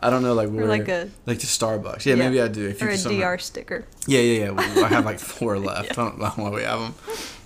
[0.00, 2.06] I don't know like where like a- like to Starbucks.
[2.06, 2.68] Yeah, maybe I do.
[2.68, 3.84] If or you a somehow- DR sticker.
[4.06, 4.82] yeah, yeah, yeah.
[4.84, 5.98] I have like four left.
[5.98, 6.94] I don't know why we have them.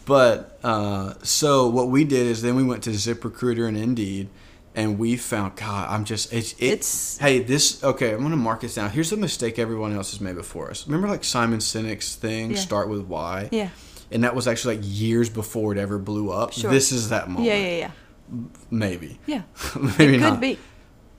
[0.07, 4.29] But uh, so what we did is then we went to ZipRecruiter and Indeed,
[4.75, 5.89] and we found God.
[5.91, 8.13] I'm just it's it, It's- hey this okay.
[8.15, 8.91] I'm gonna mark this down.
[8.91, 10.87] Here's the mistake everyone else has made before us.
[10.87, 12.57] Remember like Simon Sinek's thing, Yeah.
[12.57, 13.49] start with why.
[13.53, 13.69] Yeah.
[14.13, 16.53] And that was actually like years before it ever blew up.
[16.53, 16.71] Sure.
[16.71, 17.47] This is that moment.
[17.47, 17.91] Yeah, yeah, yeah.
[18.71, 19.19] Maybe.
[19.27, 19.43] Yeah.
[19.99, 20.41] Maybe it could not.
[20.41, 20.59] be.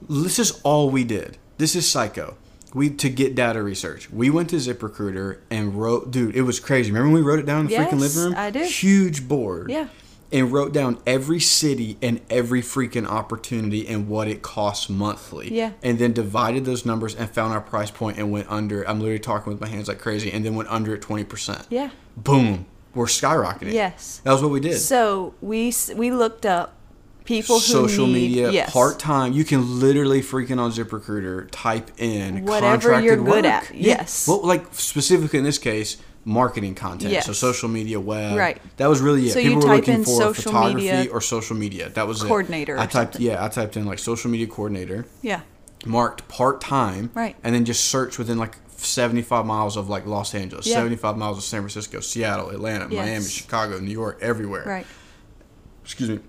[0.09, 1.37] This is all we did.
[1.57, 2.37] This is psycho.
[2.77, 4.11] We to get data research.
[4.11, 6.11] We went to ZipRecruiter and wrote.
[6.11, 6.91] Dude, it was crazy.
[6.91, 8.33] Remember when we wrote it down in the freaking living room?
[8.37, 8.63] I do.
[8.63, 9.71] Huge board.
[9.71, 9.87] Yeah.
[10.31, 15.51] And wrote down every city and every freaking opportunity and what it costs monthly.
[15.51, 15.71] Yeah.
[15.81, 18.87] And then divided those numbers and found our price point and went under.
[18.87, 20.31] I'm literally talking with my hands like crazy.
[20.31, 21.65] And then went under at twenty percent.
[21.71, 21.89] Yeah.
[22.15, 22.67] Boom.
[22.93, 23.73] We're skyrocketing.
[23.73, 24.21] Yes.
[24.23, 24.77] That was what we did.
[24.77, 26.75] So we we looked up
[27.27, 29.33] people who social need, media yes, part time.
[29.33, 33.45] You can literally freaking on ZipRecruiter type in Whatever contracted you're good work.
[33.45, 33.97] at, Yeah.
[33.97, 34.27] yes.
[34.27, 37.23] Well, like specifically in this case, marketing content.
[37.23, 38.37] So social media, web.
[38.37, 38.61] Right.
[38.77, 39.31] That was really it.
[39.33, 41.89] So you People were looking in for social photography media or social media.
[41.89, 42.79] That was coordinator It.
[42.79, 43.21] I typed something.
[43.21, 43.43] yeah.
[43.43, 45.05] I typed in like social media coordinator.
[45.21, 45.41] Yeah.
[45.85, 47.11] Marked part time.
[47.13, 47.35] Right.
[47.43, 48.55] And then just search within like.
[48.79, 50.75] 75 miles of like Los Angeles, Yeah.
[50.75, 53.05] 75 miles of San Francisco, Seattle, Atlanta, Yes.
[53.07, 54.85] Miami, Chicago, New York, everywhere Right.
[55.83, 56.19] excuse me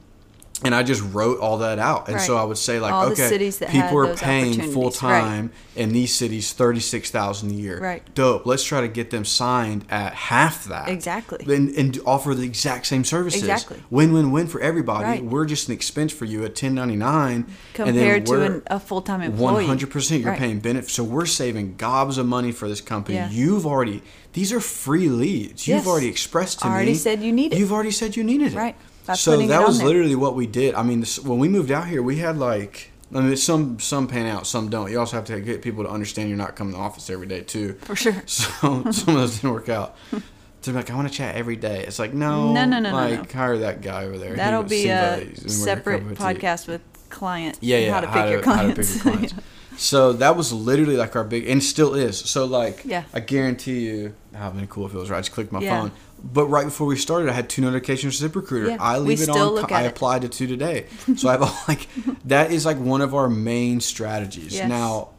[0.64, 3.28] and i just wrote all that out and so i would say like All okay
[3.28, 8.02] cities that had people are paying full time in these cities 36000 a year Right.
[8.14, 11.44] dope let's try to get them signed at half that Exactly.
[11.54, 13.80] and, and offer the exact same services Exactly.
[13.90, 15.24] win-win-win for everybody Right.
[15.24, 19.66] we're just an expense for you at 1099 Compared to an, a full time employee.
[19.66, 20.38] 100% you're Right.
[20.38, 23.30] paying benefits so we're saving gobs of money for this company Yeah.
[23.30, 27.52] you've already these are free leads you've already expressed to me Already said you need
[27.52, 27.58] it.
[27.58, 28.76] you've already said you needed it Right.
[29.08, 31.86] By so that was literally what we did i mean this, when we moved out
[31.88, 34.90] here we had like I mean, some some pan out, some don't.
[34.90, 37.26] You also have to get people to understand you're not coming to the office every
[37.26, 37.72] day too.
[37.80, 38.12] For sure.
[38.26, 38.50] So
[38.90, 39.96] some of those didn't work out.
[40.62, 41.84] To be like, I want to chat every day.
[41.86, 43.38] It's like, no, No, no, no, no, like no.
[43.40, 44.34] hire that guy over there.
[44.36, 46.14] That'll be a like he's been working separate tea.
[46.16, 47.56] podcast with client.
[47.62, 47.92] Yeah, yeah.
[47.94, 48.96] How to pick your how to clients.
[48.96, 49.34] pick your clients.
[49.78, 52.18] So that was literally like our big, and still is.
[52.18, 53.04] So like, Yeah.
[53.14, 55.18] I guarantee you, how been cool if it was right.
[55.18, 55.80] I just clicked my Yeah.
[55.80, 55.92] phone.
[56.22, 58.70] But right before we started, I had two notifications from ZipRecruiter.
[58.70, 59.72] Yeah, I leave it on.
[59.72, 59.86] I it.
[59.86, 60.86] applied to two today.
[61.16, 61.88] So I have like
[62.24, 64.54] that is like one of our main strategies.
[64.54, 64.68] Yes.
[64.68, 65.10] Now,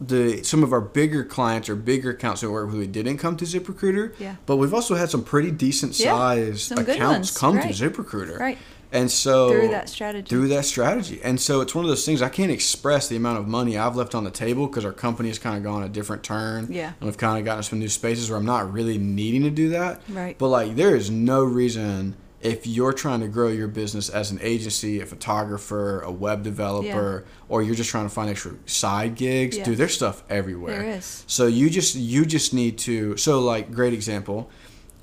[0.00, 3.44] the some of our bigger clients or bigger accounts that work we didn't come to
[3.44, 4.18] ZipRecruiter.
[4.18, 4.36] Yeah.
[4.46, 7.72] But we've also had some pretty decent Yeah, sized good accounts come right.
[7.74, 8.38] to ZipRecruiter.
[8.38, 8.58] Right.
[8.92, 10.28] And so Through that strategy.
[10.28, 11.20] Through that strategy.
[11.24, 13.96] And so it's one of those things I can't express the amount of money I've
[13.96, 16.68] left on the table because our company has kind of gone a different turn.
[16.70, 16.92] Yeah.
[17.00, 19.70] And we've kind of gotten some new spaces where I'm not really needing to do
[19.70, 20.02] that.
[20.10, 20.36] Right.
[20.36, 24.38] But like there is no reason if you're trying to grow your business as an
[24.42, 29.56] agency, a photographer, a web developer, or you're just trying to find extra side gigs,
[29.56, 29.64] Yeah.
[29.64, 30.82] dude, there's stuff everywhere.
[30.82, 31.24] There is.
[31.28, 34.50] So you just you just need to so like great example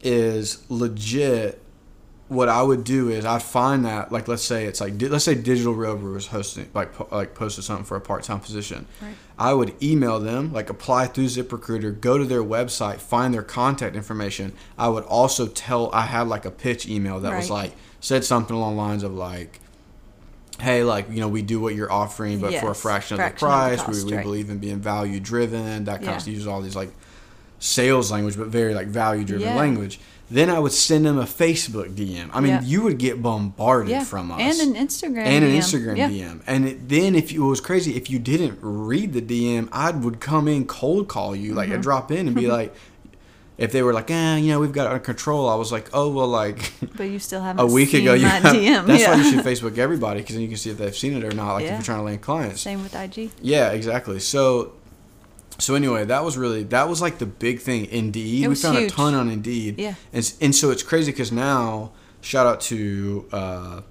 [0.03, 1.61] is legit
[2.29, 5.33] what I would do is I'd find that like let's say it's like let's say
[5.35, 8.85] Digital Rover was hosting like po- like posted something for a part time position.
[9.01, 9.15] Right.
[9.37, 13.95] I would email them like apply through ZipRecruiter, go to their website, find their contact
[13.95, 14.53] information.
[14.77, 18.55] I would also tell I had like a pitch email that was like said something
[18.55, 19.59] along the lines of like.
[20.59, 23.21] Hey, like you know, we do what you're offering, but for a fraction, fraction of
[23.21, 23.81] of the the price.
[23.81, 24.23] cost, we, we right.
[24.23, 25.85] believe in being value driven.
[25.85, 26.15] That kind Yeah.
[26.17, 26.33] of stuff.
[26.33, 26.91] Use all these like
[27.59, 29.55] sales language, but very like value driven Yeah.
[29.55, 29.99] language.
[30.31, 32.29] Then I would send them a Facebook DM.
[32.33, 32.61] I mean, Yeah.
[32.61, 34.03] you would get bombarded Yeah.
[34.03, 34.39] from us.
[34.39, 35.57] And an Instagram And an DM.
[35.57, 36.09] Instagram Yeah.
[36.09, 36.41] DM.
[36.45, 39.89] And it, then if you, it was crazy, if you didn't read the DM, I
[39.91, 41.75] would come in cold call you, like Mm-hmm.
[41.77, 42.75] I'd drop in and be like,
[43.57, 45.89] if they were like, eh, you know, we've got it under control, I was like,
[45.93, 48.85] oh, well, like But you still haven't a week ago, you have, DM.
[48.87, 49.11] that's yeah.
[49.11, 51.31] why you should Facebook everybody because then you can see if they've seen it or
[51.35, 52.61] not, like if you're trying to land clients.
[52.61, 53.31] Same with IG.
[53.41, 54.19] Yeah, exactly.
[54.19, 54.73] So,
[55.59, 57.85] so anyway, that was really that was like the big thing.
[57.85, 58.91] Indeed, we found huge.
[58.91, 59.77] a ton on Indeed.
[59.79, 59.95] Yeah.
[60.13, 61.91] and and so it's crazy because now,
[62.21, 63.81] shout out to uh,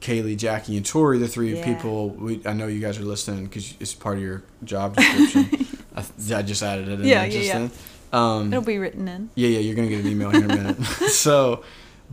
[0.00, 1.64] Kaylee, Jackie, and Tori, the three Yeah.
[1.64, 2.10] people.
[2.10, 5.66] We I know you guys are listening because it's part of your job description.
[5.96, 6.04] I,
[6.36, 7.58] I just added it in Yeah, there yeah, just yeah.
[7.58, 7.70] then.
[8.12, 9.30] Um, It'll be written in.
[9.34, 10.82] yeah, yeah, you're gonna get an email here in a minute.
[11.08, 11.64] so,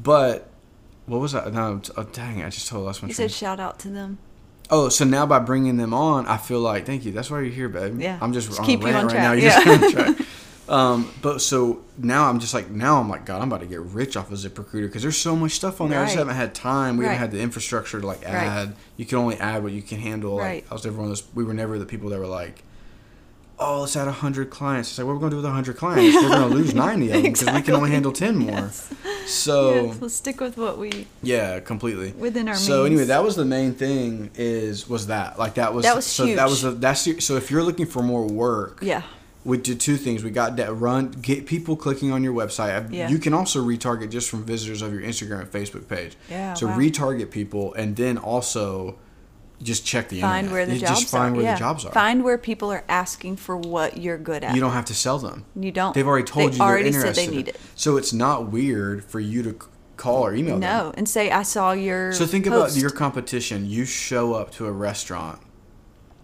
[0.01, 0.49] but
[1.05, 1.51] what was that?
[1.53, 3.29] No, oh, dang, I just told lost my You train.
[3.29, 4.17] said shout out to them.
[4.73, 7.11] Oh, so now by bringing them on, I feel like thank you.
[7.11, 7.99] That's why you're here, babe.
[7.99, 8.17] Yeah.
[8.21, 9.33] I'm just, Just on keep you on right now.
[9.35, 9.39] track.
[9.41, 9.73] Just Yeah.
[9.73, 10.27] on track.
[10.69, 13.81] Um, but so now I'm just like now I'm like God, I'm about to get
[13.81, 15.99] rich off of ZipRecruiter because there's so much stuff on there.
[15.99, 16.95] I just haven't had time.
[16.95, 17.11] We Right.
[17.11, 18.33] haven't had the infrastructure to like Right.
[18.33, 18.75] add.
[18.95, 20.35] You can only add what you can handle.
[20.35, 20.65] Like, Right.
[20.71, 21.23] I was never one of those.
[21.35, 22.63] We were never the people that were like.
[23.63, 24.89] Oh, let's add hundred clients.
[24.89, 26.15] It's like, what are we gonna do with hundred clients?
[26.15, 28.51] We're gonna lose ninety of them because we can only handle ten more.
[28.51, 28.91] Yes.
[29.27, 32.11] So yes, let's stick with what we yeah, completely.
[32.13, 32.85] within our So means.
[32.87, 34.31] anyway, that was the main thing.
[34.35, 36.73] Is was that like that was That was so that was huge.
[36.73, 39.03] the, that's your, so if you're looking for more work, yeah,
[39.45, 40.23] we did two things.
[40.23, 42.91] We got that run get people clicking on your website.
[42.91, 43.09] Yeah.
[43.09, 46.15] You can also retarget just from visitors of your Instagram and Facebook page.
[46.29, 46.77] Yeah, So wow.
[46.77, 48.97] retarget people and then also
[49.63, 50.51] just check the find internet.
[50.53, 51.37] where the You jobs just find are.
[51.37, 51.53] where yeah.
[51.53, 51.91] the jobs are.
[51.91, 54.53] Find where people are asking for what you're good at.
[54.55, 55.45] you don't have to sell them.
[55.55, 55.93] You don't.
[55.93, 57.15] They've already told they you they're already interested.
[57.15, 57.59] said they need it.
[57.75, 59.55] So it's not weird for you to
[59.97, 60.61] call or email them.
[60.61, 62.11] No, and say I saw your.
[62.13, 63.69] So think about your competition.
[63.69, 65.39] You show up to a restaurant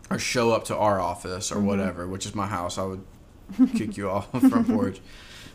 [0.09, 1.65] or show up to our office or Mm-hmm.
[1.65, 2.77] whatever, which is my house.
[2.77, 3.03] I would
[3.75, 4.99] kick you off the front porch.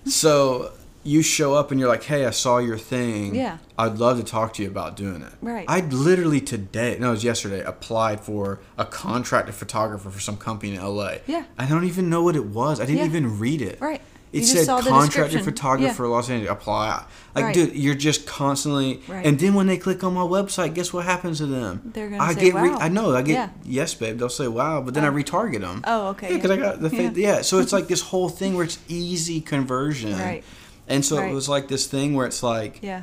[0.05, 0.73] So
[1.05, 3.35] you show up and you're like, "Hey, I saw your thing.
[3.35, 3.59] Yeah.
[3.79, 5.65] I'd love to talk to you about doing it." Right.
[5.69, 10.75] I literally today, no, it was yesterday, applied for a contracted photographer for some company
[10.75, 11.15] in LA.
[11.27, 11.45] Yeah.
[11.59, 12.81] I don't even know what it was.
[12.81, 13.05] I didn't Yeah.
[13.07, 13.79] even read it.
[13.81, 14.01] Right.
[14.33, 16.09] It You said contracted photographer Yeah.
[16.09, 16.51] Los Angeles.
[16.51, 17.05] Apply.
[17.35, 17.55] Like, Right.
[17.55, 19.03] dude, you're just constantly.
[19.07, 19.27] Right.
[19.27, 21.83] And then when they click on my website, guess what happens to them?
[21.93, 22.55] They're gonna I say, get.
[22.55, 23.15] Re- "Wow." I know.
[23.15, 23.33] I get.
[23.35, 23.49] Yeah.
[23.65, 24.17] Yes, babe.
[24.19, 25.13] They'll say wow, but then I Oh.
[25.13, 25.83] retarget them.
[25.87, 26.57] Oh, okay, Yeah, because yeah.
[26.57, 27.43] I got the fa- yeah.
[27.43, 30.19] So it's like this whole thing where it's easy conversion.
[30.19, 30.43] Right.
[30.89, 33.03] And so it was like this thing where it's like, yeah,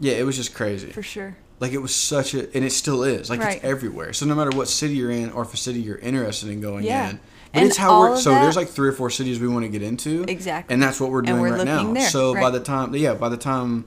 [0.00, 0.90] Yeah, it was just crazy.
[0.90, 1.36] for sure.
[1.60, 3.28] Like it was such a, and it still is.
[3.30, 3.56] Like Right.
[3.56, 4.12] it's everywhere.
[4.12, 6.84] So no matter what city you're in, or if a city you're interested in going
[6.84, 7.10] Yeah.
[7.10, 7.22] in, but
[7.60, 8.16] And it's how we're.
[8.16, 10.24] So that- there's like three or four cities we want to get into.
[10.26, 10.72] Exactly.
[10.72, 11.92] And that's what we're doing we're right now.
[11.92, 13.84] there, So by the time, yeah, by the time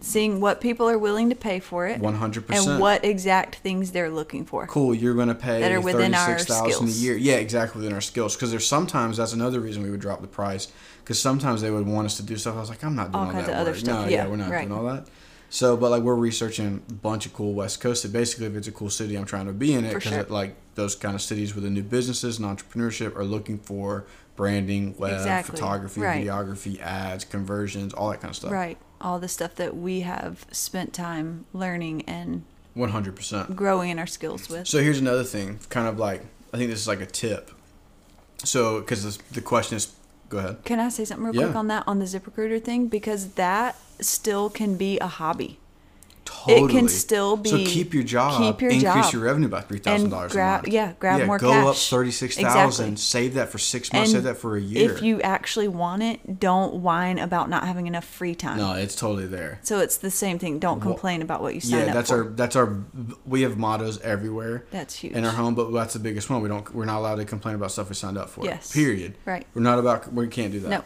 [0.00, 2.00] Seeing what people are willing to pay for it.
[2.00, 2.68] 100%.
[2.72, 4.66] And what exact things they're looking for.
[4.66, 7.02] cool, you're going to pay That are within our thirty six thousand a skills.
[7.02, 7.16] year.
[7.16, 8.34] Yeah, exactly within our skills.
[8.34, 10.66] Because there's sometimes that's another reason we would drop the price.
[11.10, 12.54] Because sometimes they would want us to do stuff.
[12.54, 13.80] I was like, I'm not doing All all, kinds that of other work.
[13.80, 14.04] stuff.
[14.04, 14.68] No, yeah, Yeah, we're not right.
[14.68, 15.08] doing all that.
[15.48, 18.04] So, but like we're researching a bunch of cool West Coast.
[18.04, 20.22] And basically, if it's a cool city, I'm trying to be in it because sure.
[20.28, 24.04] like those kind of cities with the new businesses and entrepreneurship are looking for
[24.36, 25.50] branding, web, Exactly.
[25.56, 26.24] photography, Right.
[26.24, 28.52] videography, ads, conversions, all that kind of stuff.
[28.52, 28.78] Right.
[29.00, 32.44] All the stuff that we have spent time learning and
[32.74, 33.56] One hundred percent.
[33.56, 34.68] growing in our skills with.
[34.68, 36.22] So here's another thing, kind of like
[36.54, 37.50] I think this is like a tip.
[38.44, 39.92] So because the question is,
[40.30, 40.64] go ahead.
[40.64, 41.44] Can I say something real Yeah.
[41.48, 42.88] quick on that on the ZipRecruiter thing?
[42.88, 45.58] Because that still can be a hobby.
[46.44, 46.64] Totally.
[46.64, 47.50] It can still be.
[47.50, 48.40] So keep your job.
[48.40, 49.12] keep your increase job.
[49.12, 50.32] your revenue by three thousand And dollars.
[50.32, 51.90] grab- yeah, grab more go up cash.
[51.90, 52.92] thirty six thousand.
[52.92, 52.96] Exactly.
[52.96, 54.10] Save that for six months.
[54.12, 54.90] And save that for a year.
[54.92, 58.56] If you actually want it, don't whine about not having enough free time.
[58.58, 59.58] no, it's totally there.
[59.62, 60.58] So it's the same thing.
[60.58, 62.24] Don't Wha- complain about what you sign Yeah, up that's for.
[62.24, 62.74] our that's our.
[63.26, 64.64] We have mottos everywhere.
[64.70, 65.12] That's huge.
[65.14, 66.40] in our home, but that's the biggest one.
[66.42, 66.74] We don't.
[66.74, 68.44] We're not allowed to complain about stuff we signed up for.
[68.44, 68.72] Yes.
[68.72, 69.16] Period.
[69.26, 69.46] Right.
[69.54, 70.12] We're not about.
[70.12, 70.68] We can't do that.
[70.70, 70.84] No.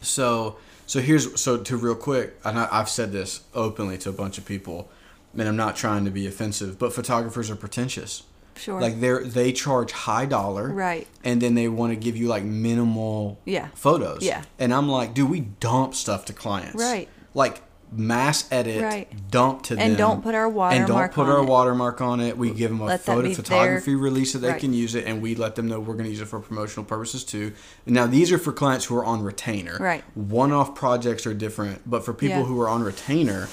[0.00, 4.12] So so here's so to real quick, and I, I've said this openly to a
[4.12, 4.90] bunch of people,
[5.36, 8.24] and I'm not trying to be offensive, but photographers are pretentious.
[8.56, 8.80] Sure.
[8.80, 11.06] Like they're they charge high dollar, Right.
[11.24, 13.68] And then they want to give you like minimal Yeah.
[13.74, 14.42] photos, Yeah.
[14.58, 17.08] And I'm like, dude, we dump stuff to clients, Right.
[17.34, 17.62] Like
[17.94, 19.08] mass edit, Right.
[19.30, 21.46] dump to them, And don't put our watermark and don't put our it.
[21.46, 22.36] watermark on it.
[22.38, 24.60] We give them a Let photo photography their- release that they Right.
[24.60, 26.84] can use it, and we let them know we're going to use it for promotional
[26.84, 27.52] purposes too.
[27.86, 29.76] Now these are for clients who are on retainer.
[29.78, 30.04] Right.
[30.14, 32.44] One-off projects are different, but for people Yeah.
[32.44, 33.48] who are on retainer,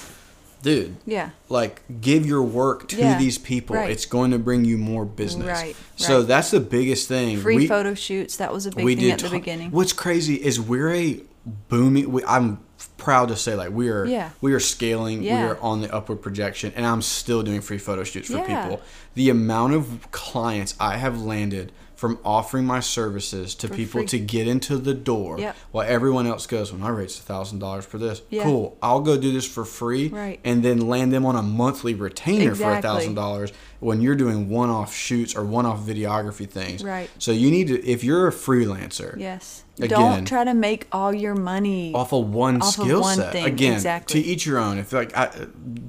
[0.62, 1.30] dude, yeah.
[1.47, 3.75] like give your work to Yeah, these people.
[3.78, 3.89] right.
[3.89, 5.47] It's going to bring you more business.
[5.47, 6.28] Right, So right.
[6.28, 7.39] that's the biggest thing.
[7.39, 8.36] Free We- photo shoots.
[8.38, 9.71] That was a big we thing at the beginning.
[9.71, 12.12] What's crazy is we're a booming.
[12.12, 12.60] We, I'm
[12.97, 14.06] proud to say like we are.
[14.06, 14.30] Yeah.
[14.41, 15.21] We are scaling.
[15.21, 18.63] we are on the upward projection, and I'm still doing free photo shoots for Yeah.
[18.63, 18.82] people.
[19.15, 24.08] The amount of clients I have landed from offering my services to For people free.
[24.08, 25.56] to get into the door Yep.
[25.72, 28.44] while everyone else goes well my rate's a thousand dollars for this Yeah.
[28.44, 30.40] cool i'll go do this for free Right.
[30.46, 34.50] and then land them on a monthly retainer for a thousand dollars when you're doing
[34.50, 37.10] one-off shoots or one-off videography things Right.
[37.18, 39.64] so you need to if you're a freelancer Yes.
[39.78, 39.90] Again.
[39.98, 41.94] Don't try to make all your money.
[41.94, 44.22] off of one Off of skill one set thing, again exactly.
[44.22, 45.30] to each your own if like I,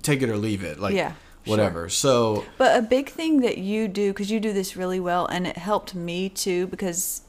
[0.03, 1.13] take it or leave it like Yeah,
[1.45, 1.51] sure.
[1.53, 5.27] whatever so But a big thing that you do, because you do this really well,
[5.27, 7.23] and it helped me too, because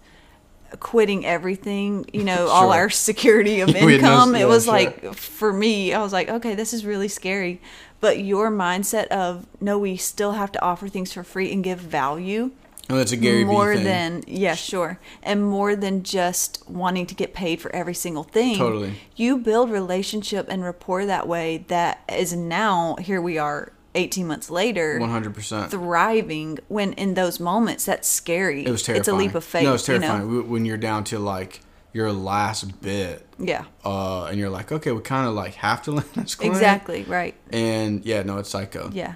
[0.79, 4.73] quitting everything, you know, all our security of had no- income, it was sure.
[4.73, 7.61] like, for me, I was like, okay, this is really scary.
[7.99, 11.79] But your mindset of, no, we still have to offer things for free and give
[11.79, 12.51] value
[12.91, 17.33] Oh, that's a Gary more than yeah, sure, and more than just wanting to get
[17.33, 18.57] paid for every single thing.
[18.57, 18.95] Totally.
[19.15, 21.63] you build relationship and rapport that way.
[21.69, 25.71] That is now here we are, eighteen months later, One hundred percent.
[25.71, 26.59] thriving.
[26.67, 28.65] When in those moments, that's scary.
[28.65, 28.99] It was terrifying.
[29.01, 29.63] It's a leap of faith.
[29.63, 30.47] No, it's terrifying You know?
[30.49, 31.61] when you're down to like
[31.93, 35.91] your last bit, Yeah, uh, and you're like, okay, we kind of like have to
[35.97, 36.55] land this client.
[36.55, 37.03] exactly.
[37.03, 37.35] Right.
[37.51, 38.89] And yeah, no, it's psycho.
[38.93, 39.15] Yeah.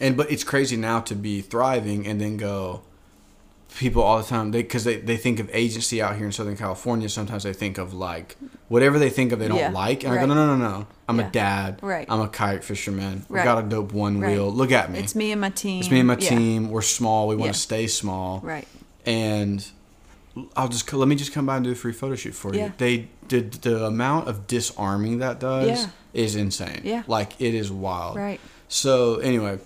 [0.00, 2.82] And but it's crazy now to be thriving and then go.
[3.78, 6.58] People all the time they because they, they think of agency out here in Southern
[6.58, 7.08] California.
[7.08, 8.36] Sometimes they think of like
[8.68, 10.86] whatever they think of they don't Yeah, like, and I go, no, no, no, no.
[11.08, 11.28] I'm Yeah.
[11.28, 11.78] a dad.
[11.82, 12.06] Right.
[12.08, 13.26] I'm a kayak fisherman.
[13.28, 13.44] We Right.
[13.44, 14.32] got a dope one Right.
[14.32, 14.50] wheel.
[14.50, 14.98] Look at me.
[14.98, 15.80] It's me and my team.
[15.80, 16.28] It's me and my Yeah.
[16.30, 16.70] team.
[16.70, 17.28] We're small.
[17.28, 17.52] We want Yeah.
[17.52, 18.40] to stay small.
[18.42, 18.66] Right.
[19.04, 19.66] And
[20.56, 22.66] I'll just let me just come by and do a free photo shoot for Yeah.
[22.66, 22.72] you.
[22.78, 25.86] They did the amount of disarming that does Yeah.
[26.14, 26.80] is insane.
[26.84, 27.02] Yeah.
[27.06, 28.16] Like it is wild.
[28.16, 28.40] Right.
[28.68, 29.58] So anyway,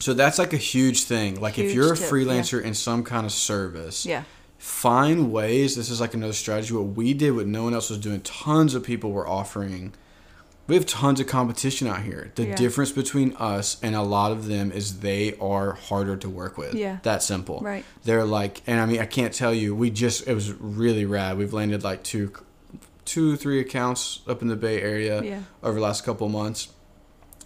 [0.00, 1.40] so that's like a huge thing.
[1.40, 4.24] Like if you're a tip, freelancer in some kind of service, Yeah.
[4.64, 5.76] Find ways.
[5.76, 6.72] This is like another strategy.
[6.72, 8.22] What we did, what no one else was doing.
[8.22, 9.92] Tons of people were offering.
[10.66, 12.32] We have tons of competition out here.
[12.34, 12.56] The Yeah.
[12.56, 16.72] difference between us and a lot of them is they are harder to work with.
[16.74, 16.96] Yeah.
[17.02, 17.60] That simple.
[17.60, 17.84] Right.
[18.04, 19.74] They're like, and I mean, I can't tell you.
[19.74, 21.36] We just, it was really rad.
[21.36, 22.32] We've landed like two,
[23.04, 25.40] two, three accounts up in the Bay Area Yeah.
[25.62, 26.68] over the last couple of months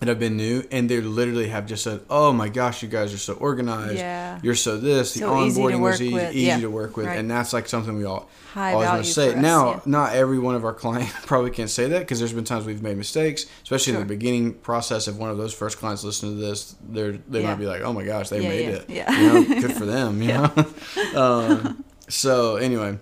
[0.01, 3.13] that have been new, and they literally have just said, "Oh my gosh, you guys
[3.13, 3.97] are so organized.
[3.99, 4.39] Yeah.
[4.43, 5.15] You're so this.
[5.15, 6.31] The So onboarding was easy, with.
[6.35, 6.61] easy Yeah.
[6.61, 7.19] to work with, Right.
[7.19, 9.35] and that's like something we all High always want to say.
[9.35, 9.81] now, yeah.
[9.87, 12.83] not every one of our clients probably can't say that because there's been times we've
[12.83, 15.09] made mistakes, especially in the beginning process.
[15.09, 17.93] If one of those first clients listen to this, they're they might be like, "Oh
[17.93, 18.85] my gosh, they made it.
[18.89, 19.11] yeah.
[19.21, 20.23] You know, good for them.
[20.23, 20.67] You know."
[21.17, 22.99] um, so anyway,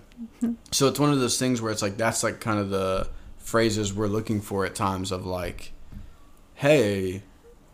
[0.71, 3.07] so it's one of those things where it's like that's like kind of the
[3.37, 5.71] phrases we're looking for at times of like,
[6.57, 7.21] hey,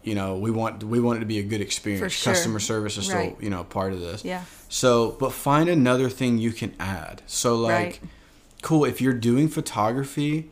[0.04, 2.13] you know, we want we want it to be a good experience.
[2.13, 2.34] Sure.
[2.34, 3.32] Customer service is Right.
[3.34, 4.24] still you know part of this.
[4.24, 4.43] Yeah.
[4.69, 7.22] So, but find another thing you can add.
[7.26, 8.00] So like, Right.
[8.62, 10.50] cool if you're doing photography.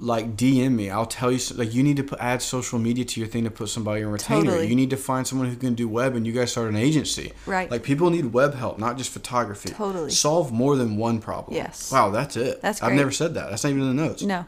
[0.00, 1.38] Like DM me, I'll tell you.
[1.54, 4.08] Like you need to put, add social media to your thing to put somebody in
[4.10, 4.44] retainer.
[4.50, 4.66] Totally.
[4.66, 7.32] You need to find someone who can do web, and you guys start an agency.
[7.46, 7.70] Right.
[7.70, 9.68] Like people need web help, not just photography.
[9.70, 10.10] Totally.
[10.10, 11.56] Solve more than one problem.
[11.56, 11.92] Yes.
[11.92, 12.60] Wow, that's it.
[12.60, 13.50] That's I've never said that.
[13.50, 14.22] That's not even in the notes.
[14.24, 14.46] No.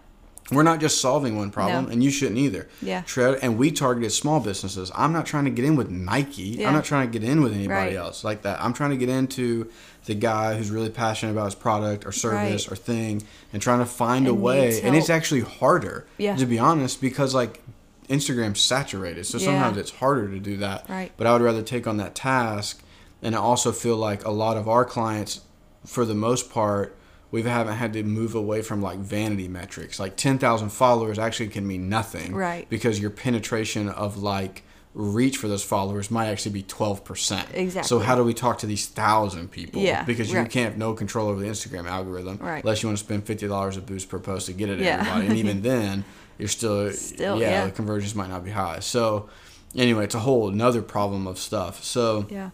[0.53, 1.91] We're not just solving one problem, No.
[1.91, 2.69] and you shouldn't either.
[2.81, 3.03] Yeah.
[3.43, 4.93] And we targeted small businesses.
[4.95, 6.43] I'm not trying to get in with Nike.
[6.43, 6.69] Yeah.
[6.69, 7.97] I'm not trying to get in with anybody Right.
[7.97, 8.63] else like that.
[8.63, 9.69] I'm trying to get into
[10.05, 12.73] the guy who's really passionate about his product or service Right.
[12.73, 14.81] or thing, and trying to find a way.
[14.83, 16.37] And it's actually harder, Yeah.
[16.37, 17.61] to be honest, because like
[18.09, 19.47] Instagram's saturated, so Yeah.
[19.47, 20.87] sometimes it's harder to do that.
[20.89, 21.11] Right.
[21.17, 22.79] But I would rather take on that task,
[23.21, 25.41] and I also feel like a lot of our clients,
[25.85, 26.95] for the most part,
[27.31, 29.99] we haven't had to move away from like vanity metrics.
[29.99, 32.35] Like 10,000 followers actually can mean nothing.
[32.35, 32.69] Right.
[32.69, 34.63] Because your penetration of like
[34.95, 37.53] reach for those followers might actually be 12%.
[37.53, 37.87] Exactly.
[37.87, 39.83] So how do we talk to these thousand people?
[39.83, 40.49] Yeah, Because you right.
[40.51, 42.39] can't have no control over the Instagram algorithm.
[42.39, 42.63] Right.
[42.65, 45.01] Unless you want to spend $50 a boost per post to get it to Yeah.
[45.01, 45.27] everybody.
[45.27, 46.05] And even then,
[46.39, 47.65] you're still, Still, yeah, yeah.
[47.67, 48.79] the conversions might not be high.
[48.81, 49.29] So
[49.75, 51.83] anyway, it's a whole another problem of stuff.
[51.85, 52.51] So Yeah.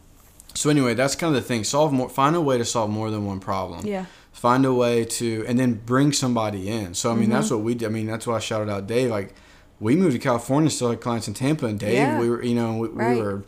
[0.55, 1.63] so anyway, that's kind of the thing.
[1.63, 2.09] Solve more.
[2.09, 3.87] Find a way to solve more than one problem.
[3.87, 4.07] Yeah.
[4.33, 6.95] Find a way to, and then bring somebody in.
[6.95, 7.55] So I mean, that's Mm-hmm.
[7.57, 7.87] what we did.
[7.87, 9.11] I mean, that's why I shouted out Dave.
[9.11, 9.35] Like,
[9.79, 12.19] we moved to California, still had clients in Tampa, and Dave, Yeah.
[12.19, 13.17] we were, you know, we, Right.
[13.17, 13.45] we were,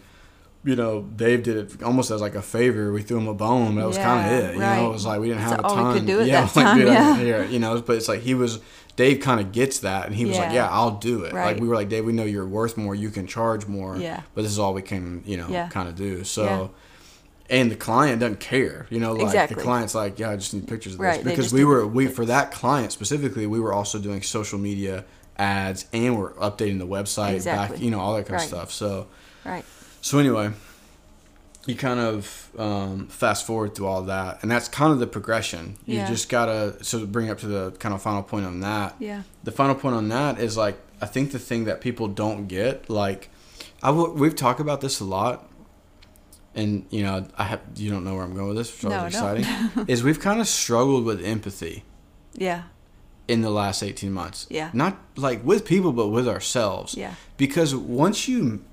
[0.65, 2.93] you know, Dave did it almost as like a favor.
[2.93, 3.77] We threw him a bone.
[3.77, 4.55] That was kind of it.
[4.55, 5.95] You know, it was like we didn't That's have a ton.
[5.95, 7.21] could do at yeah, like, time, dude, yeah.
[7.21, 8.61] yeah, you know, but it's like he was.
[8.97, 10.67] Dave kind of gets that, and he was like, Yeah.
[10.67, 12.95] "Yeah, I'll do it." Like we were like, "Dave, we know you're worth more.
[12.95, 13.97] You can charge more.
[13.97, 14.21] Yeah.
[14.37, 15.67] But this is all we can, you know, Yeah.
[15.69, 16.69] kind of do." So Yeah.
[17.51, 18.87] And the client doesn't care.
[18.91, 19.57] You know, like Exactly.
[19.57, 22.07] the client's like, yeah, I just need pictures of this Right, because we were we
[22.07, 25.05] for that client specifically, we were also doing social media
[25.37, 28.43] ads and we're updating the website back, you know, all that kind Right.
[28.45, 28.73] of stuff.
[28.73, 29.07] So
[29.45, 29.65] Right.
[30.01, 30.53] so anyway,
[31.67, 35.77] you kind of um, fast forward through all that, and that's kind of the progression.
[35.87, 36.07] You Yeah.
[36.07, 39.23] just gotta so bring up to the kind of final point on that Yeah.
[39.43, 42.89] the final point on that is like I think the thing that people don't get
[42.89, 43.29] like
[43.83, 45.47] I w- we've talked about this a lot
[46.55, 49.07] and you know I have you don't know where I'm going with this so No,
[49.07, 49.41] it's I
[49.75, 49.89] don't.
[49.93, 51.85] is we've kind of struggled with empathy
[52.35, 52.63] Yeah.
[53.29, 54.71] in the last 18 months Yeah.
[54.73, 57.15] not like with people but with ourselves Yeah.
[57.37, 58.65] because once you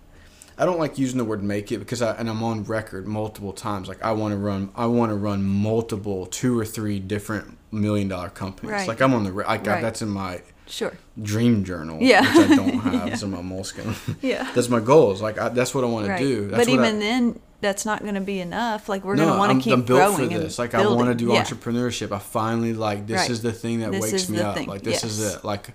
[0.58, 3.54] I don't like using the word make it because I and I'm on record multiple
[3.54, 7.58] times like I want to run I want to run multiple two or three different
[7.72, 8.88] million dollar companies Right.
[8.88, 9.82] like I'm on the re- like Right.
[9.82, 10.94] that's in my Sure.
[11.22, 12.22] dream journal, Yeah.
[12.22, 12.94] which I don't have.
[12.94, 13.06] Yeah.
[13.08, 13.94] It's in my Moleskine.
[14.22, 14.50] Yeah.
[14.56, 15.22] that's my goals.
[15.22, 16.20] Like I, that's what I want Right.
[16.20, 16.48] to do.
[16.48, 18.90] That's but even I, then, that's not going to be enough.
[18.90, 20.60] Like we're no, going to want to keep I'm built growing for this.
[20.60, 21.44] Like I want to do Yeah.
[21.44, 22.12] entrepreneurship.
[22.12, 23.30] I finally like this Right.
[23.30, 24.56] is the thing that This wakes me up.
[24.56, 24.68] thing.
[24.68, 25.44] Like this is it.
[25.44, 25.70] Like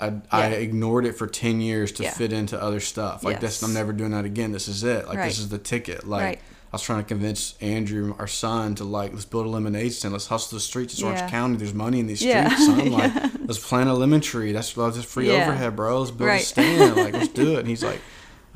[0.00, 2.10] I, I ignored it for ten years to Yeah.
[2.12, 3.24] fit into other stuff.
[3.24, 4.52] Like this, I'm never doing that again.
[4.52, 5.06] This is it.
[5.08, 5.28] Like Right.
[5.28, 6.06] this is the ticket.
[6.06, 6.40] Like Right.
[6.72, 10.12] was trying to convince Andrew, our son, to like let's build a lemonade stand.
[10.12, 10.92] Let's hustle the streets.
[10.94, 11.08] It's Yeah.
[11.12, 11.56] Orange County.
[11.56, 12.48] There's money in these Yeah.
[12.48, 12.90] streets, son.
[12.92, 13.12] Like
[13.46, 14.52] let's plant a lemon tree.
[14.52, 15.44] That's that's free Yeah.
[15.44, 15.98] overhead, bro.
[16.00, 16.42] Let's build Right.
[16.42, 16.96] a stand.
[16.96, 17.60] Like let's do it.
[17.60, 18.00] And he's like,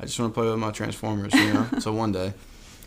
[0.01, 1.67] I just want to play with my Transformers, you know.
[1.79, 2.33] so one day.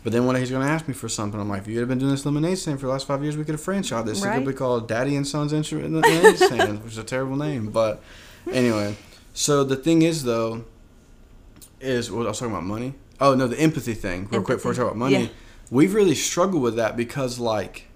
[0.03, 1.39] But then one day he's gonna ask me for something.
[1.39, 3.37] I'm like, if you had been doing this lemonade stand for the last five years,
[3.37, 4.23] we could have franchised this.
[4.23, 7.71] It could be called Daddy and Sons Instrument Lemonade Stand, which is a terrible name.
[7.71, 8.03] But
[8.51, 8.97] anyway,
[9.33, 10.65] so the thing is though,
[11.79, 12.93] is what I was talking about money.
[13.19, 14.27] Oh no, the empathy thing.
[14.29, 15.27] Real quick before we talk about money, Yeah.
[15.71, 17.87] we've really struggled with that because like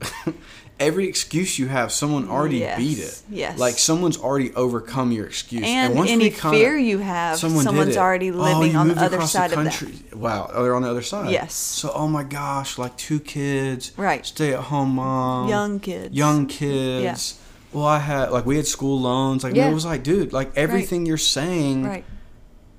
[0.80, 2.78] every excuse you have, someone already Yes.
[2.78, 3.22] beat it.
[3.30, 3.58] Yes.
[3.58, 5.62] Like someone's already overcome your excuse.
[5.64, 9.20] And, once any fear you have, someone someone's already Oh, living you on the other
[9.22, 9.72] side the of that.
[9.74, 9.98] country.
[10.14, 11.30] Wow, oh, they're on the other side.
[11.30, 11.54] Yes.
[11.54, 14.26] So, oh my gosh, like two kids, Right.
[14.26, 16.14] Stay at home mom, Young kids.
[16.14, 17.34] young kids.
[17.72, 17.78] Yeah.
[17.78, 19.44] Well, I had like we had school loans.
[19.44, 19.68] Like Yeah.
[19.70, 22.04] it was like, dude, like everything you're saying, Right.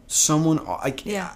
[0.07, 1.31] someone like Yeah.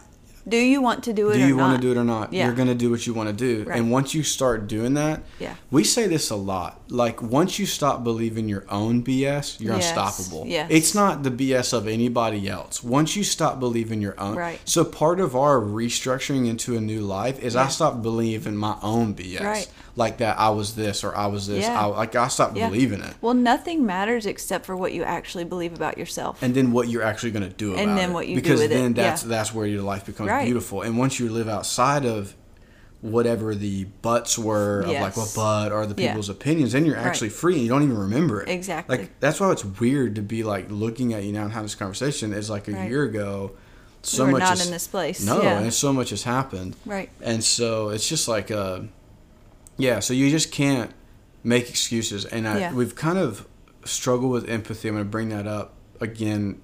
[0.50, 2.34] Do you want to do it do you want to do it or not?
[2.34, 2.46] Yeah.
[2.46, 3.80] You're gonna do what you want to do, Right.
[3.80, 5.54] and once you start doing that, Yeah.
[5.72, 6.82] we say this a lot.
[6.90, 9.90] Like once you stop believing your own BS, you're Yes.
[9.90, 10.46] unstoppable.
[10.48, 10.68] Yes.
[10.72, 12.84] It's not the BS of anybody else.
[12.84, 14.60] Once you stop believing your own, Right.
[14.66, 17.68] So part of our restructuring into a new life is I Yeah.
[17.68, 19.44] stopped believing my own BS.
[19.44, 19.68] Right.
[20.04, 21.66] Like that I was this or I was this.
[21.66, 21.80] Yeah.
[21.82, 22.70] I, like I stopped Yeah.
[22.70, 23.14] believing it.
[23.22, 26.42] Well, nothing matters except for what you actually believe about yourself.
[26.42, 28.14] and then what you're actually going to do about And then it.
[28.14, 29.30] what you do because with it, then that's yeah.
[29.30, 30.46] that's where your life becomes Right.
[30.46, 32.34] beautiful and once you live outside of
[33.02, 35.18] whatever the buts were of like Yes.
[35.18, 37.06] what but or the people's opinions then you're Right.
[37.06, 38.98] actually free and you don't even remember it Exactly.
[38.98, 41.76] like that's why it's weird to be like looking at you now and having this
[41.76, 42.90] conversation is like a Right.
[42.90, 43.52] year ago
[44.02, 45.22] so we were much not has- in this place.
[45.26, 45.60] no Yeah.
[45.60, 47.10] and so much has happened Right.
[47.22, 48.80] and so it's just like uh
[49.80, 50.92] yeah so you just can't
[51.44, 52.74] make excuses and I, Yeah.
[52.74, 53.48] we've kind of
[53.86, 56.62] struggled with empathy i'm going to bring that up again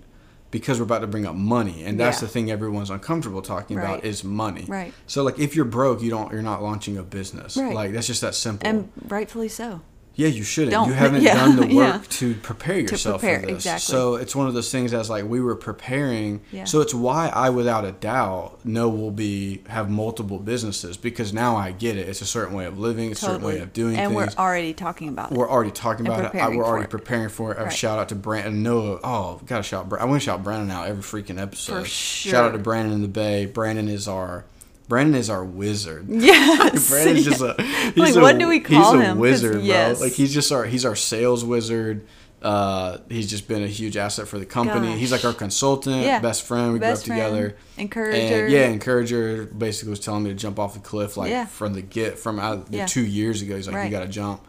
[0.52, 2.28] because we're about to bring up money and that's Yeah.
[2.28, 4.94] the thing everyone's uncomfortable talking about is money Right.
[5.08, 7.74] so like if you're broke you don't you're not launching a business Right.
[7.74, 9.82] like that's just that simple And rightfully so.
[10.16, 10.72] Yeah, you shouldn't.
[10.72, 12.02] Don't- you haven't yeah, done the work yeah.
[12.10, 13.56] to prepare yourself prepare, for this.
[13.56, 13.82] exactly.
[13.94, 16.42] So it's one of those things as like we were preparing.
[16.52, 16.64] Yeah.
[16.66, 21.56] So it's why I, without a doubt, know we'll be have multiple businesses because now
[21.56, 22.08] I get it.
[22.10, 24.08] It's a certain way of living, a certain way of doing and things.
[24.08, 25.38] And we're already talking about it.
[25.38, 26.40] We're already talking about it.
[26.42, 26.90] I, we're already it.
[26.90, 27.60] preparing for it.
[27.60, 27.74] A Right.
[27.74, 29.00] shout out to Brandon Noah.
[29.04, 29.92] Oh, gotta shout.
[30.00, 31.80] I want to shout Brandon out every freaking episode.
[31.84, 32.32] For sure.
[32.32, 32.58] Shout out to.
[32.60, 33.46] Brandon in the Bay.
[33.46, 34.46] Brandon is our.
[34.88, 36.08] Brandon is our wizard.
[36.10, 36.90] Yes.
[36.90, 39.00] Brandon's just a he's Like, a, what do we call him?
[39.00, 39.18] he's a him?
[39.18, 39.98] 'Cause, wizard, yes.
[39.98, 40.08] bro.
[40.08, 42.06] Like he's just our he's our sales wizard.
[42.42, 44.96] Uh, he's just been a huge asset for the company.
[45.00, 46.20] He's like our consultant, Yeah.
[46.20, 46.74] best friend.
[46.74, 47.58] We Best grew up friend, together.
[47.78, 48.44] encourager.
[48.46, 49.46] And, yeah, encourager.
[49.46, 51.46] Basically, was telling me to jump off the cliff, like Yeah.
[51.48, 52.86] from the get from out Yeah.
[52.86, 53.56] two years ago.
[53.56, 53.86] He's like, Right.
[53.86, 54.46] you got to jump.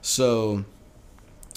[0.00, 0.64] So,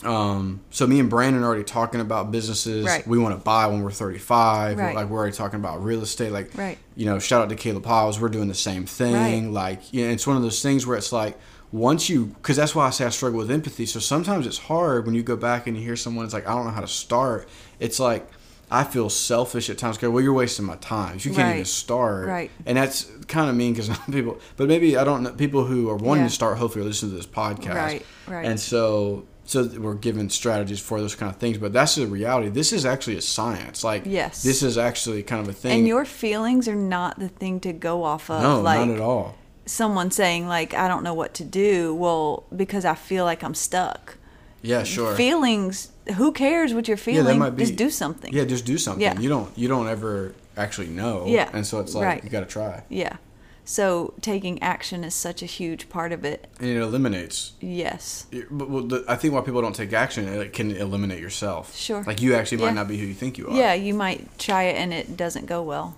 [0.05, 3.05] um, so me and Brandon are already talking about businesses Right.
[3.07, 4.77] we want to buy when we're 35.
[4.77, 4.95] Right.
[4.95, 6.31] Like we're already talking about real estate.
[6.31, 6.77] Like, Right.
[6.95, 8.19] you know, shout out to Caleb Piles.
[8.19, 9.53] We're doing the same thing.
[9.53, 11.37] Like, you know, it's one of those things where it's like,
[11.71, 13.85] once you, because that's why I say I struggle with empathy.
[13.87, 16.53] So sometimes it's hard when you go back and you hear someone, it's like, I
[16.53, 17.49] don't know how to start.
[17.79, 18.29] It's like,
[18.71, 19.97] I feel selfish at times.
[19.99, 21.17] Go, well, you're wasting my time.
[21.21, 22.27] You can't even start.
[22.27, 22.51] Right.
[22.65, 25.95] And that's kind of mean because people, but maybe I don't know, people who are
[25.95, 26.29] wanting Yeah.
[26.29, 27.75] to start hopefully listen to this podcast.
[27.75, 28.45] Right, right.
[28.45, 31.57] And so, so we're given strategies for those kind of things.
[31.57, 32.49] But that's the reality.
[32.49, 33.83] This is actually a science.
[33.83, 34.41] Like, Yes.
[34.43, 35.79] this is actually kind of a thing.
[35.79, 38.41] And your feelings are not the thing to go off of.
[38.41, 39.35] no, like not at all.
[39.65, 41.93] someone saying like I don't know what to do.
[41.95, 44.17] Well, because I feel like I'm stuck.
[44.61, 45.13] Yeah, sure.
[45.15, 45.89] Feelings.
[46.15, 47.39] Who cares what you're yeah, feeling?
[47.39, 47.63] might be.
[47.65, 48.33] Just do something.
[48.33, 49.01] Yeah, just do something.
[49.01, 49.19] Yeah.
[49.19, 49.57] You don't.
[49.57, 51.25] You don't ever actually know.
[51.27, 52.23] Yeah, And so it's like right.
[52.23, 53.17] you got to try, Yeah.
[53.65, 56.47] So taking action is such a huge part of it.
[56.59, 57.53] and it eliminates.
[57.61, 58.25] Yes.
[58.51, 61.75] But well, the, I think why people don't take action, it can eliminate yourself.
[61.75, 62.03] Sure.
[62.05, 62.65] Like you actually Yeah.
[62.67, 63.55] might not be who you think you are.
[63.55, 65.95] Yeah, you might try it and it doesn't go well,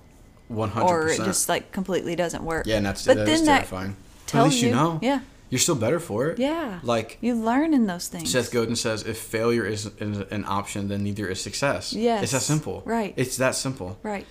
[0.47, 2.68] One hundred or it just like completely doesn't work.
[2.68, 3.95] Yeah, and that's but that then is that terrifying.
[4.32, 4.99] But at least you, know.
[5.01, 5.22] Yeah.
[5.49, 6.39] You're still better for it.
[6.39, 6.80] Yeah.
[6.84, 8.32] Like You learn in those things.
[8.32, 11.93] Seth Godin says, if failure is, is an option, then neither is success.
[11.93, 12.24] Yes.
[12.24, 12.82] It's that simple.
[12.86, 13.13] Right.
[13.16, 13.97] It's that simple.
[14.03, 14.26] right.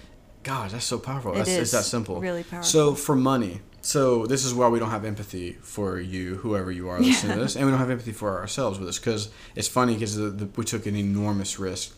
[0.44, 1.32] God, that's so powerful.
[1.32, 2.20] It that's, It's that simple.
[2.20, 2.68] really powerful.
[2.68, 6.88] So for money, so this is why we don't have empathy for you, whoever you
[6.88, 7.36] are listening Yeah.
[7.36, 10.16] to this, and we don't have empathy for ourselves with this because it's funny because
[10.56, 11.94] we took an enormous risk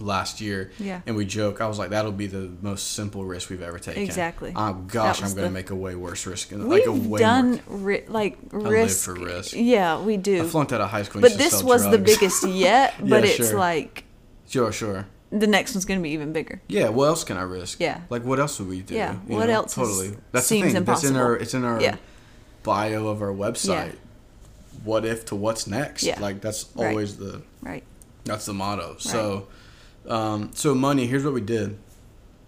[0.00, 0.70] last year.
[0.78, 1.00] Yeah.
[1.06, 1.60] And we joke.
[1.60, 4.02] I was like, that'll be the most simple risk we've ever taken.
[4.02, 4.52] Exactly.
[4.54, 6.50] Oh gosh, I'm gonna make a way worse risk.
[6.52, 9.04] We've like a way done ri- like live risk.
[9.04, 9.54] for risk.
[9.56, 10.42] Yeah, we do.
[10.42, 11.20] I flunked out of high school.
[11.20, 12.94] but this was the biggest yet.
[13.00, 13.58] But Yeah, it's sure.
[13.58, 14.04] like
[14.48, 15.06] Sure, sure.
[15.30, 16.60] The next one's gonna be even bigger.
[16.68, 17.80] Yeah, what else can I risk?
[17.80, 18.00] Yeah.
[18.10, 18.94] Like what else would we do?
[18.94, 20.16] Yeah, You what know, else Totally.
[20.32, 20.84] That's seems the thing.
[20.84, 21.96] That's in our it's in our Yeah.
[22.62, 23.96] bio of our website.
[24.84, 26.02] What if to what's next?
[26.04, 26.18] Yeah.
[26.20, 26.88] Like that's Right.
[26.88, 27.82] always the Right.
[28.24, 28.96] that's the motto.
[28.98, 29.48] So
[30.08, 31.78] um so money, here's what we did.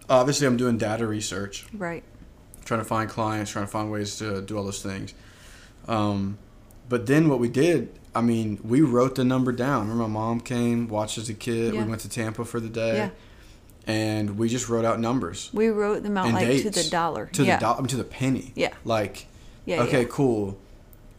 [0.09, 1.65] Obviously I'm doing data research.
[1.73, 2.03] Right.
[2.63, 5.13] trying to find clients, trying to find ways to do all those things.
[5.87, 6.37] Um,
[6.87, 9.81] but then what we did, I mean, we wrote the number down.
[9.87, 11.73] Remember, my mom came, watched as a kid.
[11.73, 11.83] Yeah.
[11.83, 13.09] We went to Tampa for the day, Yeah.
[13.87, 17.27] and we just wrote out numbers We wrote them out like dates to the dollar.
[17.27, 17.55] to yeah.
[17.57, 18.51] the dollar, to the penny.
[18.55, 18.73] Yeah.
[18.83, 19.27] Like,
[19.65, 20.57] Yeah, okay, cool.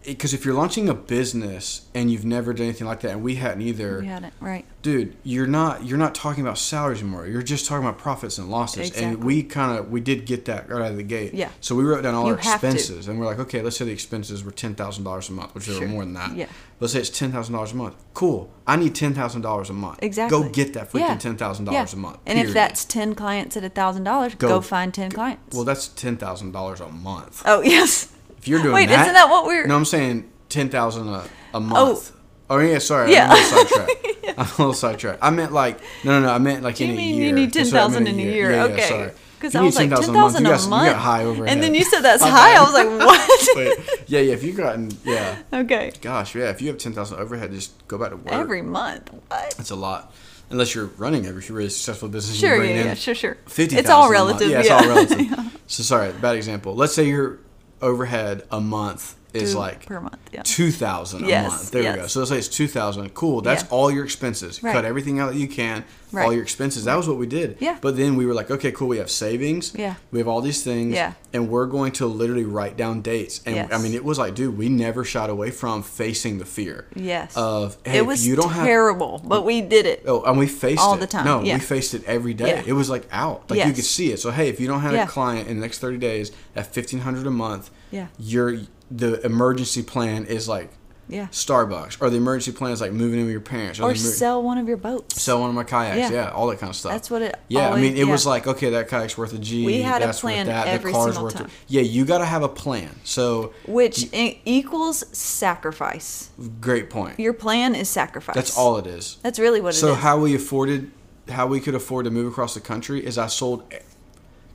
[0.04, 3.36] Because if you're launching a business and you've never done anything like that, and we
[3.36, 4.64] hadn't either, We had it right.
[4.82, 8.50] dude you're not you're not talking about salaries anymore you're just talking about profits and
[8.50, 9.04] losses Exactly.
[9.04, 11.50] and we kind of we did get that right out of the gate Yeah.
[11.60, 13.92] so we wrote down all You our expenses and we're like okay let's say the
[13.92, 15.80] expenses were $10000 a month which Sure.
[15.80, 16.46] were more than that Yeah.
[16.80, 20.42] let's say it's $10000 a month cool i need $10000 a month Exactly.
[20.42, 21.16] go get that freaking Yeah.
[21.16, 24.92] $10000 a month And if that's ten clients at a thousand dollars, Go- go find
[24.92, 25.54] ten clients.
[25.54, 28.08] well that's $10000 a month oh yes.
[28.42, 29.66] If you're doing Wait, that isn't that what we're?
[29.66, 31.24] no i'm saying 10000 a a
[31.54, 31.60] oh.
[31.60, 32.18] month oh
[32.50, 33.28] Oh yeah sorry Yeah.
[33.30, 34.06] i'm a little sidetracked
[34.38, 36.90] i'm a little sidetracked i meant like no no no i meant like Do in
[36.90, 38.50] you a mean year you need ten That's what I thousand in a year?
[38.50, 38.88] Yeah, yeah, okay.
[38.88, 39.10] sorry.
[39.38, 40.86] Because I was like ten 10,000 thousand You a month.
[40.86, 41.52] You got high overhead.
[41.52, 42.54] And then you said that's high.
[42.56, 43.48] I was like, what?
[43.54, 44.34] But, yeah, yeah.
[44.34, 45.90] If you've gotten yeah, okay.
[46.00, 46.50] gosh, yeah.
[46.50, 48.32] If you have ten thousand overhead, just go back to work.
[48.32, 49.10] Every month.
[49.12, 49.54] What?
[49.56, 50.12] That's a lot.
[50.50, 52.38] Unless you're running every really successful business.
[52.38, 52.62] Sure.
[52.62, 52.84] you Yeah.
[52.84, 52.94] Yeah.
[52.94, 53.14] Sure.
[53.16, 53.36] Sure.
[53.46, 53.76] Fifty.
[53.76, 54.40] It's all 000 a month.
[54.40, 54.50] relative.
[54.50, 55.60] Yeah, it's all relative.
[55.66, 56.76] So sorry, bad example.
[56.76, 57.40] Let's say your
[57.82, 60.18] overhead a month is Two like per month.
[60.32, 60.42] Yeah.
[60.44, 61.70] two thousand a month.
[61.70, 62.06] There we go.
[62.06, 63.08] So let's say it's two thousand.
[63.14, 63.40] Cool.
[63.40, 63.68] That's Yeah.
[63.70, 64.62] all your expenses.
[64.62, 64.72] Right.
[64.72, 65.84] Cut everything out that you can.
[66.14, 66.84] All your expenses.
[66.84, 67.56] That was what we did.
[67.58, 67.78] Yeah.
[67.80, 68.88] But then we were like, okay, cool.
[68.88, 69.72] We have savings.
[69.74, 69.94] Yeah.
[70.10, 70.94] We have all these things.
[70.94, 71.14] Yeah.
[71.32, 73.40] And we're going to literally write down dates.
[73.46, 76.86] And I mean, it was like, dude, we never shied away from facing the fear.
[76.94, 77.34] Yes.
[77.34, 80.02] Of hey, it was you don't have terrible, but we did it.
[80.06, 81.54] Oh, and we faced All it the time, No, yeah.
[81.54, 82.48] we faced it every day.
[82.56, 82.62] Yeah.
[82.66, 84.20] It was like out, like you could see it.
[84.20, 87.00] So hey, if you don't have a client in the next thirty days at fifteen
[87.00, 88.08] hundred a month, Yeah.
[88.18, 88.58] your
[88.94, 90.70] the emergency plan is like
[91.08, 91.26] Yeah.
[91.32, 94.42] Starbucks, or the emergency plan is like moving in with your parents, Or emer- sell
[94.42, 95.20] one of your boats.
[95.20, 96.10] sell one of my kayaks, yeah.
[96.10, 96.30] Yeah.
[96.30, 96.92] all that kind of stuff.
[96.92, 99.66] That's what it Yeah, I mean, it was like okay, that kayak's worth a G.
[99.66, 100.66] We had a that's plan worth that.
[100.68, 101.46] every the car's single worth time.
[101.46, 101.52] It.
[101.68, 102.90] Yeah, you got to have a plan.
[103.04, 106.30] So which equals sacrifice.
[106.60, 107.18] great point.
[107.18, 108.34] Your plan is sacrifice.
[108.34, 109.18] That's all it is.
[109.22, 109.80] That's really what it is.
[109.80, 109.98] So it is.
[109.98, 110.90] how we afforded,
[111.28, 113.64] how we could afford to move across the country is I sold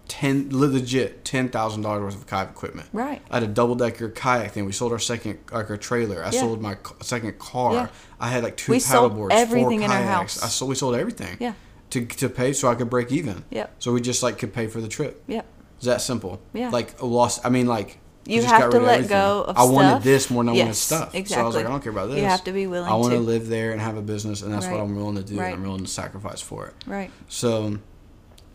[0.08, 2.88] ten legit ten thousand dollars worth of kayak equipment.
[2.94, 3.22] Right.
[3.30, 4.66] I had a double decker kayak thing.
[4.66, 6.24] We sold our second like our trailer.
[6.24, 6.40] I Yeah.
[6.42, 7.74] sold my second car.
[7.74, 7.88] Yeah.
[8.20, 10.36] I had like two We sold paddleboards, everything four in our kayaks.
[10.40, 10.44] house.
[10.44, 11.38] I sold we sold everything.
[11.40, 11.54] Yeah.
[11.92, 13.44] To to pay so I could break even.
[13.50, 13.76] Yep.
[13.80, 15.24] So we just like could pay for the trip.
[15.28, 15.46] Yep.
[15.78, 16.42] It's that simple.
[16.54, 16.70] Yeah.
[16.70, 17.46] Like lost.
[17.46, 18.00] I mean like.
[18.26, 19.18] You just have got to rid of let everything.
[19.18, 21.14] go of I wanted this more than I wanted stuff.
[21.28, 21.66] So I was like.
[21.66, 22.18] I don't care about this.
[22.18, 23.24] You have to be willing I want to to.
[23.24, 25.40] live there and have a business, and that's what I'm willing to do.
[25.40, 25.54] Right.
[25.54, 26.74] I'm willing to sacrifice for it.
[26.86, 27.10] Right.
[27.30, 27.78] So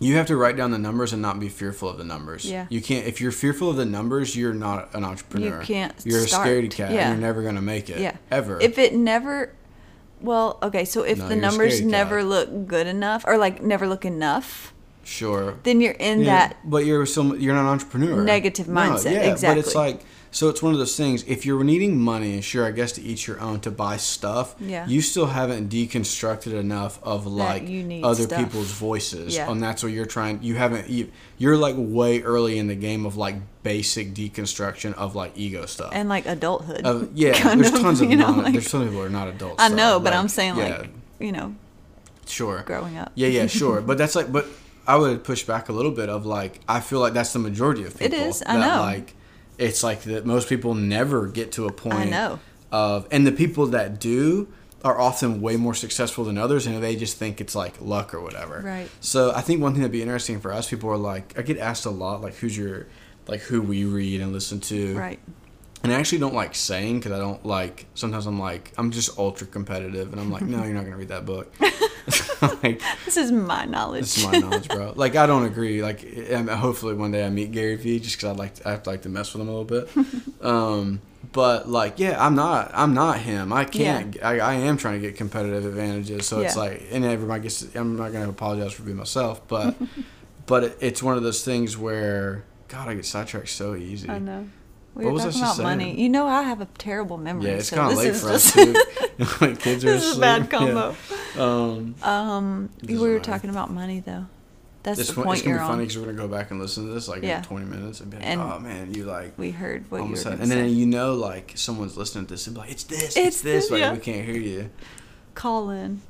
[0.03, 2.45] you have to write down the numbers and not be fearful of the numbers.
[2.45, 2.67] Yeah.
[2.69, 5.61] You can't if you're fearful of the numbers, you're not an entrepreneur.
[5.61, 6.93] You can't You're a scaredy cat.
[6.93, 7.11] Yeah.
[7.11, 8.01] And you're never gonna make it.
[8.01, 8.17] Yeah.
[8.31, 8.61] Ever.
[8.61, 9.55] If it never
[10.21, 11.91] well, okay, so if No, the numbers scaredy cat.
[11.91, 14.73] never look good enough or like never look enough,
[15.05, 15.59] sure.
[15.65, 18.23] then you're in Yeah, that but you're still you're not an entrepreneur.
[18.23, 19.75] Negative No, mindset, yeah, But it's exactly.
[19.75, 20.05] like
[20.35, 21.23] so it's one of those things.
[21.29, 24.57] If you're needing money, sure, I guess to each your own to buy stuff.
[24.59, 24.87] Yeah.
[24.87, 27.63] You still haven't deconstructed enough of like
[28.03, 28.39] other stuff.
[28.43, 29.51] people's voices, Yeah.
[29.51, 30.43] and that's what you're trying.
[30.43, 30.89] You haven't.
[30.89, 35.67] You, you're like way early in the game of like basic deconstruction of like ego
[35.67, 35.91] stuff.
[35.93, 37.11] and like adulthood.
[37.15, 39.29] yeah, kind there's tons of you know, non, like- there's some people who are not
[39.29, 39.63] adults.
[39.63, 41.55] I know, but like, I'm saying yeah, like, you know,
[42.27, 43.13] sure growing up.
[43.15, 43.81] yeah, yeah, sure.
[43.87, 44.47] But that's like, but
[44.87, 47.85] I would push back a little bit of like, I feel like that's the majority
[47.85, 48.19] of people.
[48.19, 48.83] is, I that, know.
[48.83, 49.15] Like,
[49.59, 52.11] it's like that most people never get to a point.
[52.11, 52.41] know.
[52.71, 54.49] Of and the people that do
[54.85, 58.21] are often way more successful than others, and they just think it's like luck or
[58.21, 58.61] whatever.
[58.65, 58.89] Right.
[59.01, 61.59] So I think one thing that'd be interesting for us, people are like, I get
[61.59, 62.87] asked a lot, like, who's your,
[63.29, 64.99] like, who we read and listen to.
[64.99, 65.21] Right.
[65.83, 67.87] And I actually don't like saying because I don't like.
[67.95, 71.09] Sometimes I'm like, I'm just ultra competitive, and I'm like, no, you're not gonna read
[71.09, 71.53] that book.
[72.63, 74.03] like, This is my knowledge.
[74.03, 74.93] this is my knowledge, bro.
[74.97, 75.83] Like I don't agree.
[75.83, 78.87] Like and hopefully one day I meet Gary Vee just because I'd like to, I'd
[78.87, 80.45] like to mess with him a little bit.
[80.45, 81.01] um,
[81.33, 83.53] but like yeah, I'm not I'm not him.
[83.53, 84.23] I can't.
[84.23, 86.27] I, I am trying to get competitive advantages.
[86.27, 87.75] So it's like and everybody gets.
[87.75, 89.77] I'm not gonna apologize for being myself, but
[90.47, 94.09] but it, it's one of those things where God, I get sidetracked so easy.
[94.09, 94.49] I know.
[94.95, 96.01] We What were talking about money.
[96.01, 97.47] You know, I have a terrible memory.
[97.47, 99.55] Yeah, it's so kind of this late for us too.
[99.57, 100.59] kids are this is a bad Yeah.
[100.59, 100.97] combo.
[101.39, 104.27] Um, Um, we were talking about money though.
[104.83, 106.61] That's it's, the point it's gonna you're be funny because we're gonna go back and
[106.61, 107.39] listen to this like Yeah.
[107.39, 110.11] in 20 minutes and be like, And oh man, you like We heard what you
[110.13, 113.03] were and then you know like someone's listening to this and be like it's this
[113.05, 113.93] it's, It's this this, like yeah.
[113.93, 114.71] we can't hear you
[115.35, 116.03] Call in.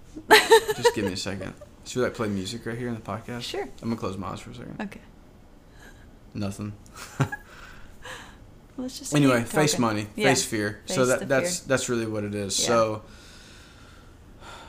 [0.77, 1.53] just give me a second
[1.85, 3.63] should we like play music right here in the podcast Sure.
[3.83, 5.01] i'm gonna close my eyes for a second Okay.
[6.35, 6.73] nothing
[8.77, 10.29] Let's just anyway face money Yeah.
[10.29, 11.69] face fear so that that's fear.
[11.69, 12.67] that's really what it is Yeah.
[12.67, 13.03] so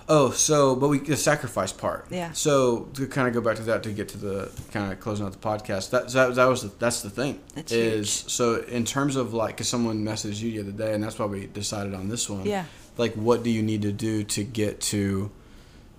[0.10, 2.08] Oh, so but we the sacrifice part.
[2.10, 2.34] Yeah.
[2.34, 5.26] So to kind of go back to that to get to the kind of closing
[5.26, 5.92] out the podcast.
[5.92, 7.40] That that, that was the, that's the thing.
[7.56, 8.32] That's is huge.
[8.32, 11.26] so in terms of like cause someone messaged you the other day, and that's why
[11.26, 12.46] we decided on this one.
[12.46, 12.66] Yeah.
[12.98, 15.32] Like, what do you need to do to get to,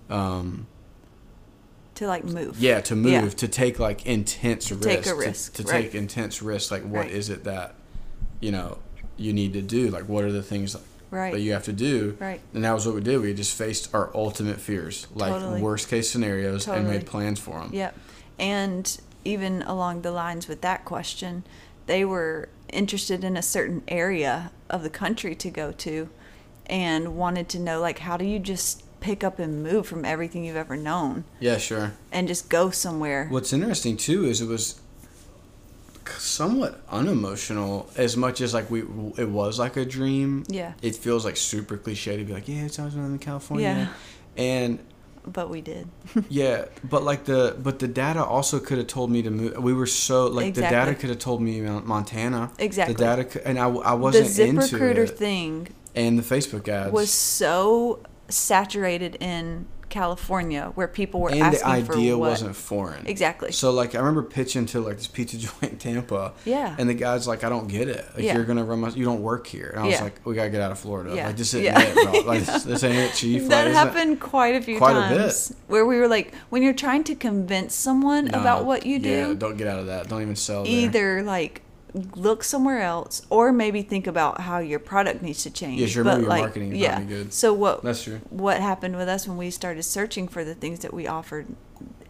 [0.09, 0.67] um,
[1.95, 2.59] To like move.
[2.59, 3.29] yeah, to move Yeah.
[3.29, 5.81] to take like intense To risk, take a to- risk, to, right.
[5.85, 6.69] take intense risks.
[6.71, 7.39] Like, what is Right.
[7.39, 7.75] it that,
[8.39, 8.77] you know,
[9.17, 9.89] you need to do?
[9.89, 10.75] Like, what are the things
[11.11, 11.31] Right.
[11.33, 12.17] that you have to do?
[12.19, 12.41] Right.
[12.53, 13.21] And that was what we did.
[13.21, 15.61] We just faced our ultimate fears, like Totally.
[15.61, 17.69] worst case scenarios, and made plans for them.
[17.73, 17.97] Yep.
[18.39, 21.43] And even along the lines with that question,
[21.87, 26.09] they were interested in a certain area of the country to go to
[26.65, 30.43] and wanted to know like how do you just pick up and move from everything
[30.43, 31.93] you've ever known Yeah, sure.
[32.11, 33.27] and just go somewhere.
[33.29, 34.81] What's interesting too is it was
[36.09, 38.81] somewhat unemotional as much as like we
[39.17, 40.43] it was like a dream.
[40.47, 40.73] Yeah.
[40.81, 43.89] It feels like super cliche to be like, yeah, it's always in California.
[44.37, 44.43] Yeah.
[44.43, 44.79] And
[45.25, 45.87] But we did.
[46.29, 49.57] yeah, but like the but the data also could have told me to move.
[49.57, 52.51] We were so like the data could have told me Montana.
[52.59, 52.93] Exactly.
[52.93, 55.17] The data could, and I, I wasn't into ZipRecruiter it.
[55.17, 61.59] thing and the Facebook ads was so saturated in California where people were and asking
[61.59, 62.29] the idea for what.
[62.31, 63.05] wasn't foreign.
[63.07, 63.51] Exactly.
[63.51, 66.33] So like I remember pitching to like this pizza joint in Tampa.
[66.45, 66.75] Yeah.
[66.77, 68.05] And the guy's like, I don't get it.
[68.15, 68.35] Like Yeah.
[68.35, 69.69] you're gonna run my you don't work here.
[69.69, 70.03] And I was Yeah.
[70.03, 71.15] like, We gotta get out of Florida.
[71.15, 71.27] Yeah.
[71.27, 71.79] Like this isn't Yeah.
[71.79, 72.19] it, bro.
[72.21, 73.47] Like this, this ain't it, chief.
[73.47, 75.17] That isn't- happened quite a few quite a bit.
[75.19, 78.99] times where we were like when you're trying to convince someone Nah, about what you
[78.99, 80.07] do Yeah, don't get out of that.
[80.09, 80.71] Don't even sell there.
[80.73, 81.61] either like
[82.15, 86.03] look somewhere else or maybe think about how your product needs to change Yeah, sure,
[86.03, 87.31] but maybe your like marketing is yeah good.
[87.33, 88.19] so what That's true.
[88.29, 91.47] what happened with us when we started searching for the things that we offered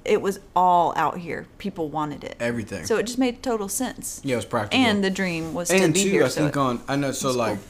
[0.03, 2.83] it was all out here people wanted it Everything.
[2.85, 4.83] so it just made total sense yeah, it was practical.
[4.83, 6.95] and the dream was to and be too, here I so think it- on I
[6.95, 7.63] know so like cool.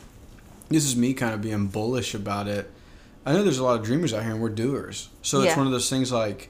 [0.69, 2.71] this is me kind of being bullish about it.
[3.25, 5.09] I know there's a lot of dreamers out here and we're doers.
[5.23, 6.49] So it's one of those things like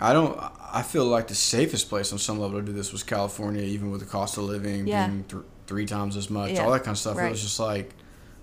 [0.00, 0.38] I don't
[0.72, 3.90] I feel like the safest place on some level to do this was California, even
[3.90, 5.06] with the cost of living Yeah.
[5.06, 7.18] being th- three times as much, Yeah, all that kind of stuff.
[7.18, 7.94] It was just like,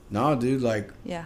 [0.09, 1.25] no, dude, like yeah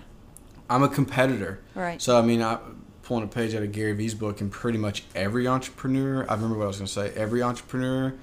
[0.69, 1.59] I'm a competitor.
[1.73, 2.01] Right.
[2.01, 2.59] So I mean, I
[3.01, 6.57] pulling a page out of Gary Vee's book, and pretty much every entrepreneur, I remember
[6.59, 7.11] what I was gonna say.
[7.15, 8.13] Every entrepreneur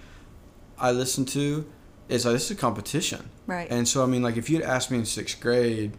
[0.78, 1.66] I listen to
[2.08, 3.30] is like this is a competition.
[3.48, 3.66] Right.
[3.68, 5.92] And so I mean, like if you'd asked me in sixth grade,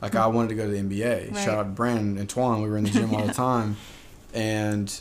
[0.00, 1.32] like I wanted to go to the NBA.
[1.34, 1.42] Right.
[1.44, 2.62] Shout out to Brandon and Twan.
[2.62, 3.76] We were in the gym all the time,
[4.32, 5.00] and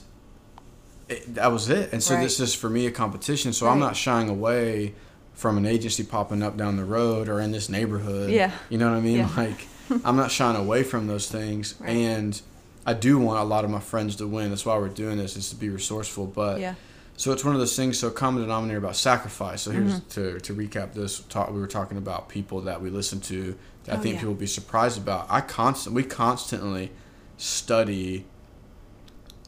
[1.11, 1.91] it, that was it.
[1.93, 2.23] And so Right.
[2.23, 3.53] this is for me a competition.
[3.53, 4.93] So I'm not shying away
[5.33, 8.29] from an agency popping up down the road or in this neighborhood.
[8.29, 8.51] Yeah.
[8.69, 9.17] You know what I mean?
[9.17, 9.29] Yeah.
[9.37, 9.67] Like
[10.05, 11.89] I'm not shying away from those things, Right.
[11.89, 12.41] and
[12.85, 14.49] I do want a lot of my friends to win.
[14.49, 16.27] That's why we're doing this is to be resourceful.
[16.27, 16.75] But yeah
[17.17, 17.99] so it's one of those things.
[17.99, 19.61] So common denominator about sacrifice.
[19.63, 20.09] So here's Mm-hmm.
[20.15, 21.19] to to recap this.
[21.29, 23.55] Talk, we were talking about people that we listen to.
[23.83, 24.19] That I Oh, think yeah.
[24.21, 25.27] people will be surprised about.
[25.29, 26.89] I constant we constantly
[27.37, 28.25] study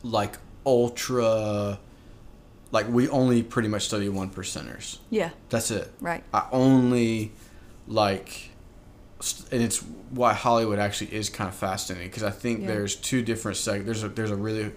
[0.04, 1.80] like ultra.
[2.72, 4.98] Like we only pretty much study one percenters.
[5.12, 5.92] yeah That's it.
[6.02, 7.32] right I only
[7.88, 8.50] like,
[9.52, 12.68] and it's why Hollywood actually is kind of fascinating because I think Yeah.
[12.68, 13.86] there's two different seg.
[13.86, 14.72] There's a there's a really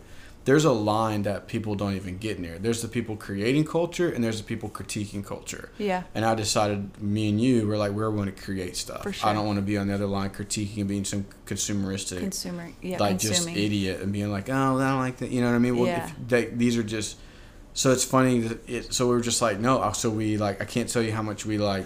[0.47, 2.57] there's a line that people don't even get near.
[2.59, 5.70] There's the people creating culture and there's the people critiquing culture.
[5.76, 9.03] yeah And I decided, me and you, we're like we're going to create stuff.
[9.03, 12.20] For I don't want to be on the other line critiquing and being some consumeristic,
[12.20, 15.30] consumer yeah like just idiot and being like, oh, I don't like that.
[15.30, 15.76] You know what I mean?
[15.76, 16.07] Well, Yeah.
[16.07, 17.18] if they, these are just.
[17.74, 18.40] So it's funny.
[18.40, 19.80] That it, so we were just like, no.
[19.80, 21.84] Uh, so we like, I can't tell you how much we like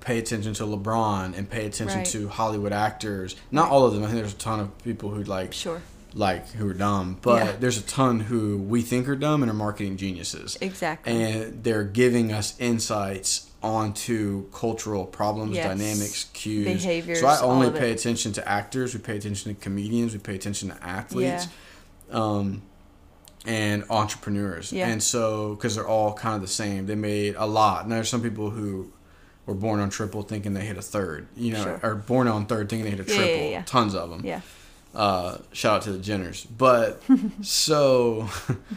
[0.00, 2.06] pay attention to LeBron and pay attention Right.
[2.08, 3.36] to Hollywood actors.
[3.50, 4.02] Not all of them.
[4.02, 5.80] I think there's a ton of people who like sure
[6.14, 7.52] like who are dumb, but Yeah.
[7.60, 10.56] there's a ton who we think are dumb and are marketing geniuses.
[10.60, 15.66] exactly And they're giving us insights onto cultural problems, Yes.
[15.66, 16.64] dynamics, cues.
[16.64, 18.00] Behaviors, So I only pay it.
[18.00, 18.94] attention to actors.
[18.94, 20.12] We pay attention to comedians.
[20.12, 21.48] We pay attention to athletes.
[22.10, 22.62] Um,
[23.46, 24.72] and entrepreneurs.
[24.72, 24.88] Yeah.
[24.88, 27.88] And so, because they're all kind of the same, they made a lot.
[27.88, 28.92] Now, there's some people who
[29.46, 31.80] were born on triple thinking they hit a third, you know, Sure.
[31.82, 33.50] or born on third thinking they hit a Yeah, yeah, triple.
[33.50, 33.62] yeah.
[33.62, 34.20] Tons of them.
[34.24, 34.40] yeah
[34.94, 36.46] Uh, shout out to the Jenners.
[36.56, 37.02] But
[37.42, 38.28] so,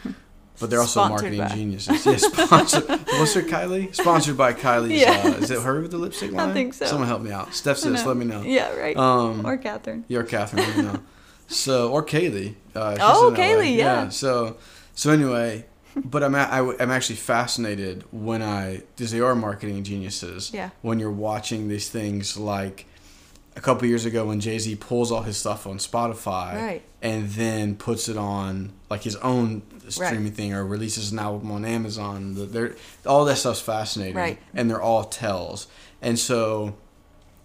[0.60, 1.54] but they're also Sponsored marketing by.
[1.54, 2.06] geniuses.
[2.06, 2.88] Yeah, sponsored.
[2.88, 3.94] What's her Kylie?
[3.94, 5.00] Sponsored by Kylie's.
[5.00, 5.22] Yeah.
[5.24, 6.50] Uh, is it her with the lipstick line?
[6.50, 6.86] I think so.
[6.86, 7.54] Someone help me out.
[7.54, 8.42] Steph says, let me know.
[8.42, 11.00] yeah right Um, or Catherine you're Catherine, let me know.
[11.48, 12.54] So or Kaylee.
[12.74, 14.08] Uh, she's Oh, Kaylee, yeah.
[14.08, 14.56] So
[14.94, 19.82] so anyway, but I'm a, I, am actually fascinated when I because they are marketing
[19.84, 20.52] geniuses.
[20.54, 20.70] Yeah.
[20.82, 22.86] When you're watching these things like
[23.56, 26.54] a couple years ago when Jay Z pulls all his stuff on Spotify.
[26.54, 26.82] Right.
[27.02, 30.34] And then puts it on like his own streaming Right.
[30.34, 32.34] thing or releases an album on Amazon.
[32.34, 34.14] The- They're, all that stuff's fascinating.
[34.16, 34.38] Right.
[34.54, 35.66] And they're all tells.
[36.00, 36.74] And so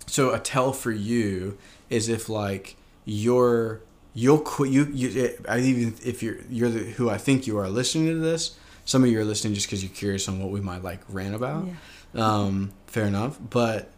[0.06, 1.58] so a tell for you
[1.90, 3.82] is if like you're
[4.14, 7.70] you'll quit you you I even if you're you're the, who I think you are
[7.70, 10.62] listening to this some of you are listening just because you're curious on what we
[10.62, 11.68] might like rant about
[12.16, 13.92] um fair enough but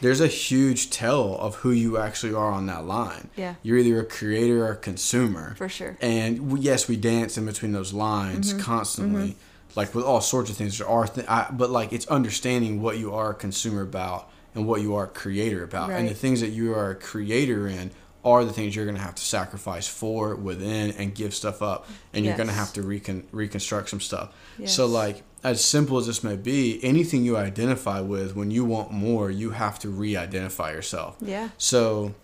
[0.00, 3.30] there's a huge tell of who you actually are on that line.
[3.36, 3.54] Yeah.
[3.62, 5.54] you're either a creator or a consumer.
[5.56, 5.96] For sure.
[6.00, 8.62] and we, yes we dance in between those lines Mm-hmm.
[8.62, 9.36] constantly
[9.74, 10.78] like with all sorts of things.
[10.78, 14.66] There are th- I, but like it's understanding what you are a consumer about and
[14.66, 15.90] what you are a creator about.
[15.90, 17.90] And the things that you are a creator in
[18.24, 21.86] are the things you're going to have to sacrifice for within and give stuff up.
[22.14, 24.34] And you're going to have to recon- reconstruct some stuff.
[24.64, 26.60] So like as simple as this may be
[26.92, 31.48] anything you identify with when you want more you have to re-identify yourself Yeah.
[31.58, 32.14] so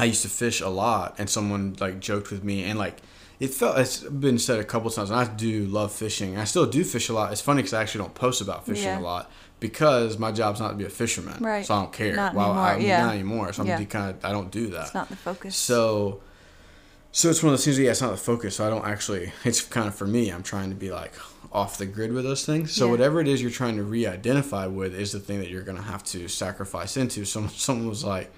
[0.00, 2.96] I used to fish a lot, and someone like joked with me, and like
[3.40, 5.10] it felt it's been said a couple times.
[5.10, 6.30] And I do love fishing.
[6.38, 7.32] I still do fish a lot.
[7.32, 9.00] It's funny because I actually don't post about fishing Yeah.
[9.00, 9.24] a lot
[9.58, 11.66] because my job's not to be a fisherman, Right.
[11.66, 12.14] So I don't care.
[12.14, 13.04] Not well, anymore, I'm yeah.
[13.06, 13.52] not anymore.
[13.52, 13.82] So I'm Yeah.
[13.96, 14.84] kind of I don't do that.
[14.86, 15.56] It's not the focus.
[15.56, 16.20] So,
[17.12, 17.76] so it's one of those things.
[17.76, 18.56] That, yeah, it's not the focus.
[18.56, 19.32] So I don't actually.
[19.44, 20.30] It's kind of for me.
[20.30, 21.12] I'm trying to be like
[21.52, 22.72] off the grid with those things.
[22.72, 22.90] So Yeah.
[22.92, 26.04] whatever it is you're trying to re-identify with is the thing that you're gonna have
[26.04, 27.24] to sacrifice into.
[27.24, 28.30] Someone, someone was like,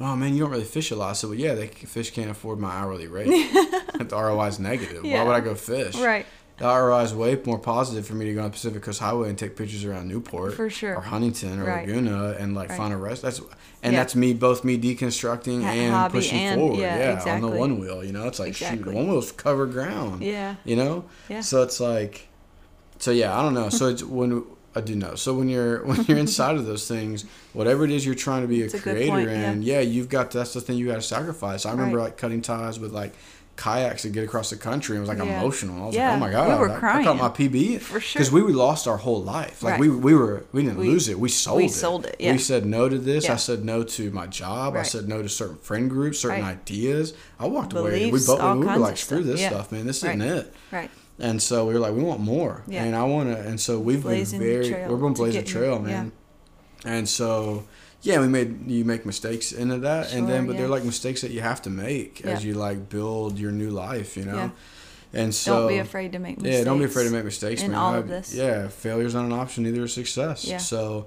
[0.00, 2.58] "Oh man, you don't really fish a lot." So "Well, yeah, they fish can't afford
[2.58, 3.26] my hourly rate.
[3.98, 5.02] the ROI is negative.
[5.04, 5.96] Why would I go fish?
[5.96, 6.26] Right.
[6.62, 9.28] The ROI is way more positive for me to go on the Pacific Coast Highway
[9.28, 10.96] and take pictures around Newport For sure.
[10.96, 11.86] or Huntington or Right.
[11.88, 12.76] Laguna and like Right.
[12.78, 13.22] find a rest.
[13.22, 13.40] That's
[13.82, 13.98] and Yeah.
[13.98, 16.78] that's me both me deconstructing That and pushing and- forward.
[16.78, 18.06] yeah, Yeah, on the Onewheel.
[18.06, 18.94] You know, it's like shoot, Exactly.
[18.94, 20.22] the Onewheel's cover ground.
[20.22, 20.54] Yeah.
[20.64, 21.04] You know.
[21.28, 21.40] Yeah.
[21.40, 22.28] So it's like,
[23.00, 23.68] so yeah, I don't know.
[23.68, 24.44] So it's when
[24.76, 25.16] I do know.
[25.16, 28.48] So when you're when you're inside of those things, whatever it is you're trying to
[28.48, 29.80] be a a creator point, in, yeah.
[29.80, 31.66] you've got that's the thing you got to sacrifice.
[31.66, 32.04] I remember Right.
[32.04, 33.12] like cutting ties with like
[33.56, 34.96] kayaks to get across the country.
[34.96, 35.38] and It was like Yeah.
[35.40, 35.82] emotional.
[35.82, 37.04] I was Yeah, like, oh my god, we were I- I, crying.
[37.04, 38.18] caught my PB For sure.
[38.18, 39.62] because we, we lost our whole life.
[39.62, 39.80] Like Right.
[39.80, 41.18] we we were we didn't We- lose it.
[41.18, 41.72] We sold we it.
[41.72, 42.32] sold it, yeah.
[42.32, 43.28] We said no to this.
[43.28, 44.74] I said no to my job.
[44.76, 46.52] I said no to certain friend groups, certain Right.
[46.52, 47.12] ideas.
[47.38, 47.82] I walked away.
[48.04, 49.50] We Beliefs, both we were like, screw this Yeah.
[49.50, 49.86] stuff, man.
[49.86, 50.16] This Right.
[50.16, 50.54] isn't it.
[50.72, 50.90] Right.
[51.18, 52.84] And so we were like, we want more, Yeah.
[52.84, 53.38] and I want to.
[53.38, 56.10] And so we've Blazing been very, we're going to to blaze a trail, man.
[56.84, 57.64] And so,
[58.02, 61.20] yeah, we made you make mistakes into that, and then Sure, but they're like mistakes
[61.22, 64.36] that you have to make as you like build your new life, you know.
[64.36, 64.50] Yeah.
[65.14, 66.58] And so don't be afraid to make mistakes.
[66.58, 67.80] yeah, don't be afraid to make mistakes, in man.
[67.80, 68.34] all I- of this.
[68.34, 70.44] Yeah, failure's not an option, neither is success.
[70.44, 70.56] Yeah.
[70.58, 71.06] So,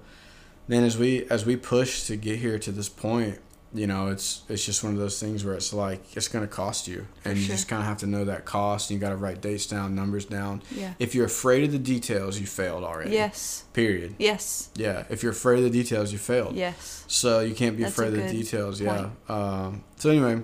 [0.67, 3.39] man, as we as we push to get here to this point,
[3.76, 6.88] you know, it's it's just one of those things where it's like it's gonna cost
[6.88, 8.89] you, and you just kind of have to know that cost.
[8.89, 10.61] And you got to write dates down, numbers down.
[10.71, 10.93] Yeah.
[10.99, 13.11] If you're afraid of the details, you failed already.
[13.11, 13.65] Yes.
[13.73, 14.15] Period.
[14.17, 14.69] Yes.
[14.76, 15.03] Yeah.
[15.09, 16.55] If you're afraid of the details, you failed.
[16.55, 17.03] Yes.
[17.07, 18.82] So you can't be That's afraid of the details.
[18.82, 19.09] Yeah.
[19.30, 20.43] Um, so anyway,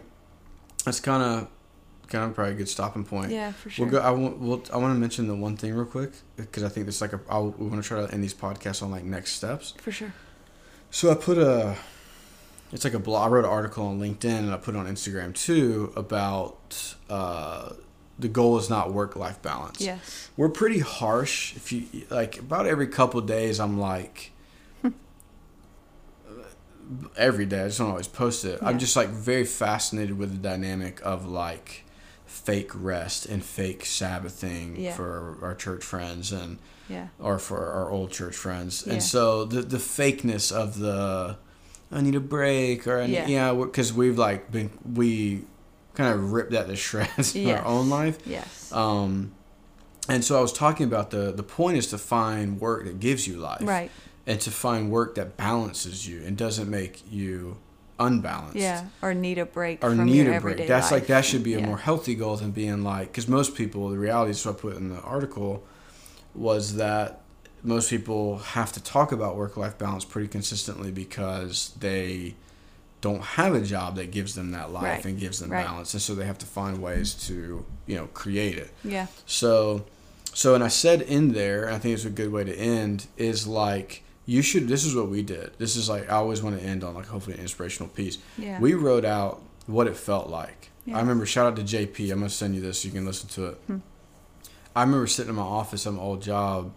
[0.86, 1.48] that's kind of
[2.12, 3.32] kind of probably a good stopping point.
[3.32, 3.86] Yeah, for sure.
[3.86, 4.00] We'll go.
[4.00, 4.38] I want.
[4.40, 7.14] We'll, I want to mention the one thing real quick because I think this like
[7.14, 7.22] a.
[7.30, 9.74] I'll, we want to try to end these podcasts on like next steps.
[9.78, 10.14] For sure.
[10.92, 11.78] So I put a.
[12.72, 13.28] It's like a blog.
[13.28, 17.74] I wrote an article on LinkedIn and I put it on Instagram too about uh,
[18.18, 19.82] the goal is not work life balance.
[19.82, 20.30] Yes.
[20.38, 21.56] We're pretty harsh.
[21.56, 24.32] If you like, about every couple days, I'm like.
[27.18, 28.60] every day, I just don't always post it.
[28.62, 31.84] I'm just like very fascinated with the dynamic of like
[32.26, 34.94] fake rest and fake Sabbathing Yeah.
[34.94, 36.58] for our church friends and
[36.90, 37.08] Yeah.
[37.20, 38.84] or for our old church friends.
[38.86, 38.94] Yeah.
[38.94, 41.38] And so the the fakeness of the
[41.92, 43.28] I need a break or I need, Yeah.
[43.28, 45.44] yeah, because we've like been we
[45.94, 47.60] kind of ripped that to shreds in Yes.
[47.60, 48.18] our own life.
[48.26, 48.72] Yes.
[48.72, 49.34] Um,
[50.10, 53.28] and so I was talking about the the point is to find work that gives
[53.28, 53.92] you life, right.
[54.26, 57.58] and to find work that balances you and doesn't make you
[58.00, 58.56] unbalanced.
[58.56, 58.86] Yeah.
[59.04, 60.68] Or need a break Or need a break.
[60.68, 61.68] That's like that should be a Yeah.
[61.68, 64.78] more healthy goal than being like because most people the reality is what I put
[64.78, 65.64] in the article
[66.34, 67.21] was that
[67.64, 72.36] most people have to talk about work life balance pretty consistently because they
[73.02, 75.06] don't have a job that gives them that life Right.
[75.06, 75.66] and gives them Right.
[75.66, 79.08] balance and so they have to find ways to you know create it Yeah.
[79.26, 79.86] so,
[80.34, 83.08] so, and I said in there, and I think it's a good way to end,
[83.18, 85.52] is like, you should, this is what we did.
[85.58, 88.18] This is like, I always want to end on like hopefully an inspirational piece.
[88.38, 88.58] Yeah.
[88.60, 90.70] We wrote out what it felt like.
[90.86, 90.96] Yeah.
[90.98, 92.12] I remember, shout out to JP.
[92.14, 93.56] I'm going to send you this so you can listen to it.
[93.68, 93.78] Hmm.
[94.74, 96.72] I remember sitting in my office at my old job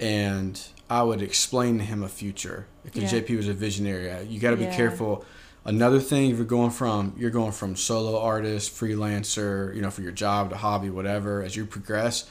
[0.00, 3.20] and I would explain to him a future because Yeah.
[3.20, 4.10] JP was a visionary.
[4.10, 4.76] Uh, you got to be Yeah.
[4.76, 5.24] careful.
[5.64, 10.02] Another thing, if you're going from you're going from solo artist, freelancer, you know, for
[10.02, 11.42] your job to hobby, whatever.
[11.42, 12.24] As you progress,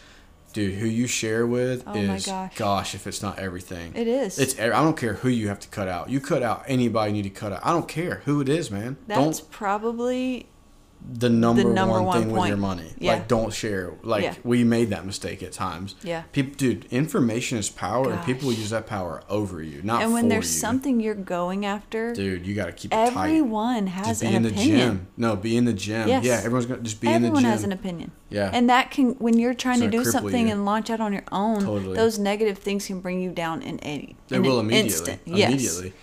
[0.54, 2.96] dude, who you share with Oh is gosh.
[2.96, 3.92] if it's not everything.
[3.94, 4.40] It is.
[4.40, 6.10] It's I don't care who you have to cut out.
[6.10, 7.60] You cut out anybody you need to cut out.
[7.62, 8.96] I don't care who it is, man.
[9.06, 10.48] That's don't probably
[11.08, 12.92] the number, number one, one thing with your money.
[12.98, 13.14] Yeah.
[13.14, 13.94] Like don't share.
[14.04, 14.34] Like Yeah.
[14.44, 15.96] we made that mistake at times.
[16.04, 16.24] Yeah.
[16.32, 20.28] People, dude, information is power, and people use that power over you, not and when
[20.30, 20.60] there's you.
[20.60, 23.08] something you're going after, dude, you got to keep it tight.
[23.30, 24.78] everyone has Just be an in the opinion.
[24.80, 25.08] gym.
[25.18, 26.08] No, be in the gym.
[26.08, 26.24] Yes.
[26.26, 27.36] Yeah, everyone's gonna just be in the gym.
[27.38, 28.12] Everyone has an opinion.
[28.30, 28.50] Yeah.
[28.52, 30.54] And that can, when you're trying to do something you.
[30.54, 31.96] and launch out on your own, Totally.
[31.96, 34.90] those negative things can bring you down in any they will immediately.
[34.90, 35.22] instant.
[35.26, 35.50] Yes.
[35.52, 35.94] Immediately.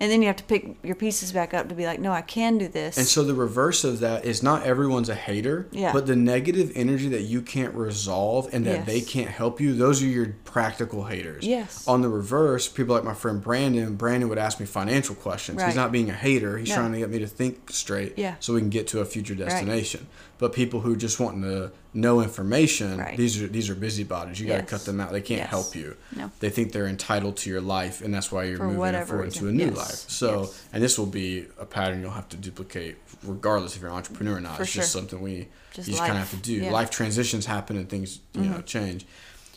[0.00, 2.20] And then you have to pick your pieces back up to be like, no, I
[2.20, 2.98] can do this.
[2.98, 5.92] And so the reverse of that is not everyone's a hater, Yeah.
[5.92, 8.86] but the negative energy that you can't resolve and that Yes.
[8.86, 11.46] they can't help you, those are your practical haters.
[11.46, 11.86] Yes.
[11.86, 15.62] On the reverse, people like my friend Brandon, Brandon would ask me financial questions.
[15.62, 16.74] He's not being a hater, he's No.
[16.74, 18.34] trying to get me to think straight Yeah.
[18.40, 20.08] so we can get to a future destination.
[20.44, 23.16] But people who just want to know information, Right.
[23.16, 24.38] these are these are busybodies.
[24.38, 25.10] You got to cut them out.
[25.10, 25.48] They can't Yes.
[25.48, 25.96] help you.
[26.14, 26.30] No.
[26.40, 29.40] They think they're entitled to your life and that's why you're For moving forward reason.
[29.40, 29.76] to a new Yes.
[29.78, 30.04] life.
[30.10, 30.62] So Yes.
[30.74, 34.36] and this will be a pattern you'll have to duplicate regardless if you're an entrepreneur
[34.36, 34.58] or not.
[34.58, 36.52] For it's just something we Just you just kind of have to do.
[36.52, 36.64] Yeah.
[36.64, 36.72] Mm-hmm.
[36.74, 39.06] Life transitions happen and things you know change.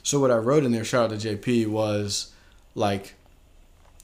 [0.03, 2.27] So what I wrote in there, shout out to JP, was
[2.75, 3.15] like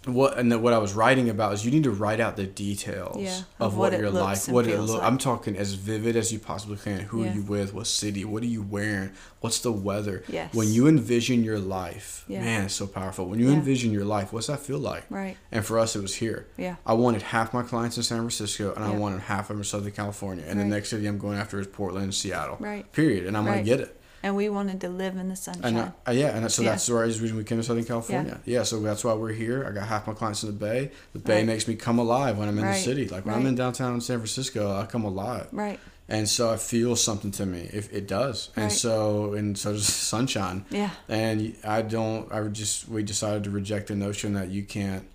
[0.05, 2.45] what and then what I was writing about is you need to write out the
[2.45, 4.99] details Yeah, of, of what, what your life, what it feels look.
[5.01, 5.07] like.
[5.11, 6.99] I'm talking as vivid as you possibly can.
[7.01, 7.31] Who Yeah.
[7.31, 7.73] are you with?
[7.73, 8.25] What city?
[8.25, 9.11] What are you wearing?
[9.39, 10.23] What's the weather?
[10.27, 10.53] Yes.
[10.53, 12.41] When you envision your life, Yeah.
[12.41, 13.25] man, it's so powerful.
[13.27, 15.05] When you envision your life, what's that feel like?
[15.09, 15.37] Right.
[15.51, 16.47] And for us, it was here.
[16.57, 16.75] Yeah.
[16.85, 19.63] I wanted half my clients in San Francisco, and I wanted half of them in
[19.63, 20.43] Southern California.
[20.47, 22.57] And the next city I'm going after is Portland and Seattle.
[22.59, 22.89] Right.
[22.91, 23.25] Period.
[23.25, 23.53] And I'm Right.
[23.55, 23.99] gonna get it.
[24.23, 25.93] And we wanted to live in the And sunshine.
[26.07, 26.69] I, yeah, and so Yeah.
[26.71, 28.39] that's the reason we came to Southern California.
[28.45, 28.63] Yeah.
[28.63, 29.65] so that's why we're here.
[29.67, 30.91] I got half my clients in the Bay.
[31.11, 31.45] The Bay Right.
[31.45, 32.75] makes me come alive when I'm in Right.
[32.77, 33.09] the city.
[33.09, 35.47] Like when I'm in downtown San Francisco, I come alive.
[35.51, 35.79] right.
[36.09, 37.69] And so I feel something to me.
[37.71, 38.71] If it does, and Right.
[38.71, 40.65] so and so does sunshine.
[40.69, 40.89] Yeah.
[41.07, 42.29] And I don't.
[42.31, 45.05] I just we decided to reject the notion that you can't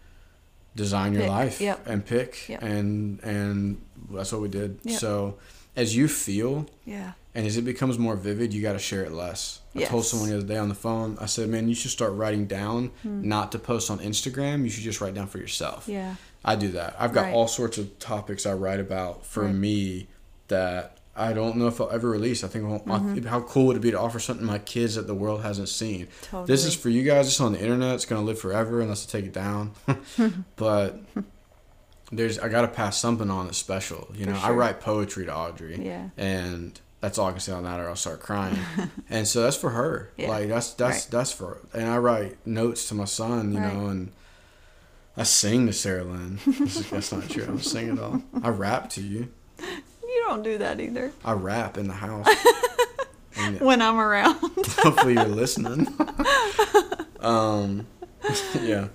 [0.76, 1.30] design your Pick.
[1.30, 1.86] life Yep.
[1.86, 2.62] and pick Yep.
[2.62, 3.80] and and
[4.10, 4.78] that's what we did.
[4.84, 4.98] Yep.
[5.00, 5.34] So
[5.76, 7.12] as you feel Yeah.
[7.38, 9.60] And as it becomes more vivid, you got to share it less.
[9.76, 11.16] I told someone the other day on the phone.
[11.20, 13.28] I said, "Man, you should start writing down, Hmm.
[13.28, 14.64] not to post on Instagram.
[14.64, 16.16] You should just write down for yourself." Yeah.
[16.44, 16.96] I do that.
[16.98, 17.34] I've got Right.
[17.34, 19.54] all sorts of topics I write about for Right.
[19.54, 20.08] me
[20.48, 22.42] that I don't know if I'll ever release.
[22.42, 23.26] I think Mm-hmm.
[23.26, 25.68] how cool would it be to offer something to my kids that the world hasn't
[25.68, 26.08] seen?
[26.46, 27.26] This is for you guys.
[27.28, 27.94] It's on the internet.
[27.94, 29.72] It's gonna live forever unless I take it down.
[30.56, 31.00] but
[32.10, 34.08] there's I gotta pass something on that's special.
[34.14, 35.84] You know, I write poetry to Audrey.
[35.84, 36.08] Yeah.
[36.16, 38.58] And that's all I can say on that, or I'll start crying.
[39.10, 40.10] and so that's for her.
[40.16, 40.28] Yeah.
[40.28, 41.10] Like that's that's Right.
[41.12, 41.58] that's for.
[41.72, 43.52] And I write notes to my son.
[43.52, 43.72] You Right.
[43.74, 44.12] know, and
[45.16, 46.38] I sing to Sarah Lynn.
[46.90, 47.42] That's not true.
[47.44, 48.22] I don't sing at all.
[48.42, 49.28] I rap to you.
[49.60, 51.12] You don't do that either.
[51.24, 52.26] I rap in the house.
[53.60, 54.34] When I'm around.
[54.78, 55.86] hopefully you're listening.
[57.20, 57.86] um,
[58.60, 58.88] yeah.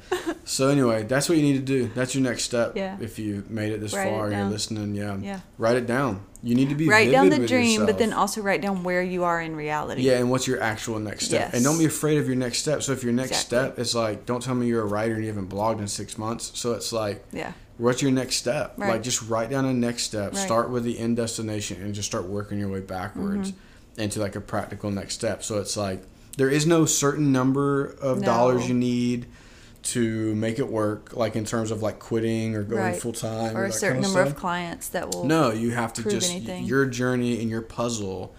[0.44, 1.88] So anyway, that's what you need to do.
[1.96, 2.76] That's your next step.
[2.76, 2.98] Yeah.
[3.00, 4.96] If you made it this Write it far, and you're listening.
[4.96, 5.18] Yeah.
[5.18, 5.40] Yeah.
[5.58, 6.26] Write it down.
[6.46, 9.24] You need to be write down the dream, but then also write down where you
[9.24, 10.02] are in reality.
[10.02, 11.40] Yeah, and what's your actual next step?
[11.40, 11.54] Yes.
[11.54, 12.84] And don't be afraid of your next step.
[12.84, 13.58] So if your next Exactly.
[13.58, 16.18] step is like, don't tell me you're a writer and you haven't blogged in six
[16.18, 16.52] months.
[16.60, 17.54] So it's like, Yeah.
[17.78, 18.74] what's your next step?
[18.76, 18.90] Right.
[18.92, 20.34] Like just write down a next step.
[20.34, 20.42] Right.
[20.42, 24.02] Start with the end destination and just start working your way backwards Mm-hmm.
[24.02, 25.44] into like a practical next step.
[25.44, 26.04] So it's like
[26.36, 28.26] there is no certain number of No.
[28.26, 29.28] dollars you need
[29.84, 33.02] to make it work, like in terms of like quitting or going Right.
[33.02, 35.26] full time Or a certain number of clients that will.
[35.26, 36.64] no, you have to just anything.
[36.66, 38.34] your journey and your puzzle.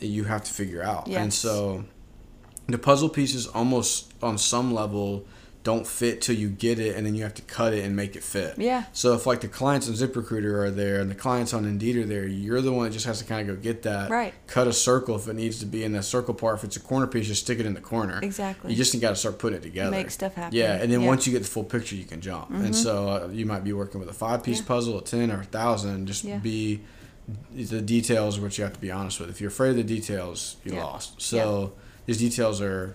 [0.00, 1.84] You have to figure out, and so
[2.66, 5.24] the puzzle pieces almost on some level
[5.64, 8.14] don't fit till you get it, and then you have to cut it and make
[8.16, 8.58] it fit.
[8.58, 8.84] Yeah.
[8.92, 12.04] So if like the clients on ZipRecruiter are there and the clients on Indeed are
[12.04, 14.10] there, you're the one that just has to kind of go get that.
[14.10, 14.34] Right.
[14.46, 16.58] Cut a circle if it needs to be in that circle part.
[16.58, 18.20] If it's a corner piece, just stick it in the corner.
[18.22, 18.70] Exactly.
[18.72, 19.90] You just got to start putting it together.
[19.90, 20.56] Make stuff happen.
[20.56, 20.96] Yeah, and then Yeah.
[20.98, 21.06] Mm-hmm.
[21.06, 22.50] once you get the full picture, you can jump.
[22.50, 24.66] And so uh, you might be working with a five piece Yeah.
[24.66, 26.06] puzzle, a ten or a thousand.
[26.06, 26.36] Just Yeah.
[26.38, 26.82] be
[27.54, 29.30] the details what you have to be honest with.
[29.30, 30.84] If you're afraid of the details, you Yeah.
[30.84, 31.22] lost.
[31.22, 31.72] So
[32.04, 32.94] these details are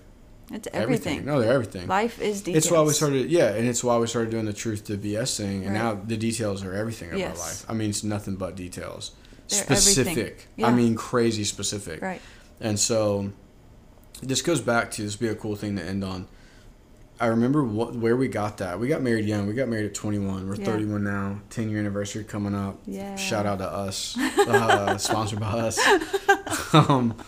[0.52, 1.20] It's everything.
[1.20, 1.26] everything.
[1.26, 1.88] No, they're everything.
[1.88, 2.66] Life is details.
[2.66, 5.38] It's why we started, yeah, and it's why we started doing the truth to BS
[5.38, 5.82] thing, and Right.
[5.84, 7.40] now the details are everything of Yes.
[7.40, 7.66] our life.
[7.70, 9.12] I mean, it's nothing but details,
[9.50, 10.18] They're specific.
[10.18, 10.66] everything.
[10.66, 12.02] I mean, crazy specific.
[12.02, 12.22] Right.
[12.60, 13.32] And so
[14.24, 16.28] this goes back to this be a cool thing to end on.
[17.22, 18.80] I remember what, where we got that.
[18.80, 19.46] We got married young.
[19.46, 20.48] We got married at 21.
[20.48, 20.66] We're Yeah.
[20.66, 21.42] 31 now.
[21.50, 22.80] 10 year anniversary coming up.
[22.86, 23.18] Yeah.
[23.18, 24.18] Shout out to us.
[24.18, 25.78] Uh, sponsored by us.
[26.74, 27.26] um, 10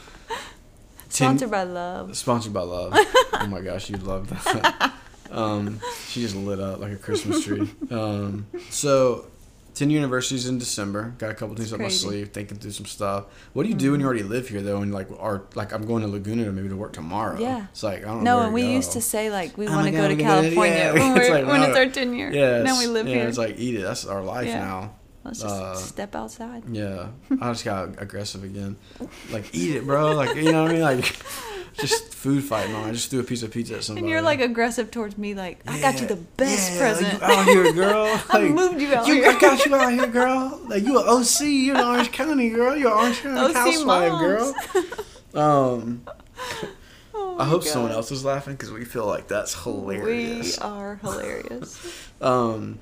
[1.12, 2.16] Sponsored by love.
[2.18, 2.94] Sponsored by love.
[2.96, 4.94] oh my gosh, you'd love that.
[5.32, 7.66] Um, she just lit up like a Christmas tree.
[7.90, 9.28] Um, so,
[9.76, 11.16] 10 universities in December.
[11.20, 13.28] Got a couple things up my sleeve, thinking through some stuff.
[13.54, 15.86] What do you do when you already live here though, and like are like I'm
[15.86, 17.40] going to Laguna maybe to work tomorrow?
[17.40, 17.68] Yeah.
[17.72, 18.40] It's like I don't know.
[18.40, 18.72] No, and we go.
[18.72, 20.92] used to say like we Oh want to go to California yeah.
[20.92, 21.68] when, It's like, when no.
[21.70, 22.30] it's our ten year.
[22.30, 23.28] Yeah, Now we live yeah, here.
[23.30, 23.84] It's like eat it.
[23.84, 24.60] That's our life Yeah.
[24.60, 24.96] now.
[25.24, 26.64] Let's just Uh, step outside.
[26.72, 27.08] Yeah,
[27.42, 28.76] I just got aggressive again.
[29.32, 30.14] Like, eat it, bro.
[30.16, 30.82] Like, you know what I mean?
[30.82, 31.16] Like,
[31.74, 32.90] just food fighting on.
[32.90, 34.04] I just threw a piece of pizza at somebody.
[34.04, 37.22] And you're like aggressive towards me, like I got you the best yeah, present.
[37.22, 38.22] Like, you out here, girl.
[38.30, 39.30] I moved you out you, here.
[39.30, 40.60] I got you out here, girl.
[40.66, 41.42] Like you an OC.
[41.42, 42.76] You're in Orange County, girl.
[42.76, 44.56] You're an Orange County OC housewife, girl.
[45.34, 46.02] Um,
[47.14, 50.58] Oh I hope someone else is laughing because we feel like that's hilarious.
[50.58, 52.10] We are hilarious.
[52.22, 52.80] Um,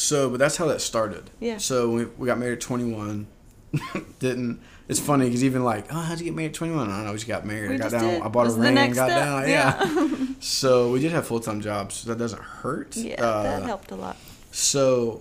[0.00, 1.30] so, but that's how that started.
[1.40, 1.58] Yeah.
[1.58, 3.26] So we, we got married at 21.
[4.18, 4.60] Didn't.
[4.88, 6.88] It's funny because even like, oh, how'd you get married at 21?
[6.90, 7.10] I don't know.
[7.12, 7.68] We just got married.
[7.68, 8.14] We I got just down.
[8.14, 8.22] did.
[8.22, 8.74] I bought a ring.
[8.74, 9.08] Got step.
[9.08, 9.48] down.
[9.48, 10.26] Yeah.
[10.40, 11.96] so we did have full time jobs.
[11.96, 12.96] So that doesn't hurt.
[12.96, 14.16] yeah, Uh, that helped a lot.
[14.52, 15.20] So,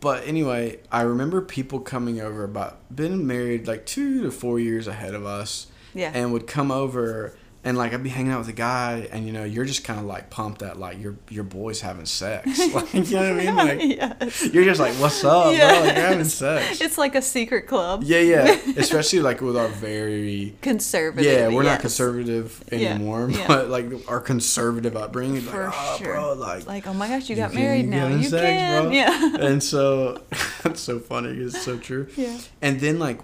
[0.00, 4.86] but anyway, I remember people coming over about been married like two to four years
[4.86, 6.12] ahead of us, Yeah.
[6.14, 7.36] and would come over
[7.66, 9.98] and like I'd be hanging out with a guy, and you know you're just kind
[9.98, 13.44] of like pumped that like your your boy's having sex, like you know what I
[13.44, 13.56] mean?
[13.56, 14.54] Like yes.
[14.54, 15.50] you're just like, what's up, bro?
[15.50, 16.80] Like you're having sex.
[16.80, 18.04] It's like a secret club.
[18.04, 18.56] Yeah, yeah.
[18.76, 21.24] Especially like with our very Conservative.
[21.30, 23.48] yeah, we're not conservative anymore, yeah.
[23.48, 26.14] but like our conservative upbringing, like, For oh, sure.
[26.14, 28.06] bro, like Like, oh my gosh, you, You got can married now.
[28.06, 28.82] You sex, can.
[28.84, 28.92] bro.
[28.92, 29.36] Yeah.
[29.40, 30.22] and so
[30.62, 31.30] that's so funny.
[31.30, 32.06] It's so true.
[32.16, 32.38] Yeah.
[32.62, 33.18] And then like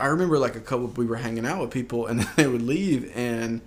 [0.00, 2.62] I remember like a couple we were hanging out with people and then they would
[2.62, 3.60] leave and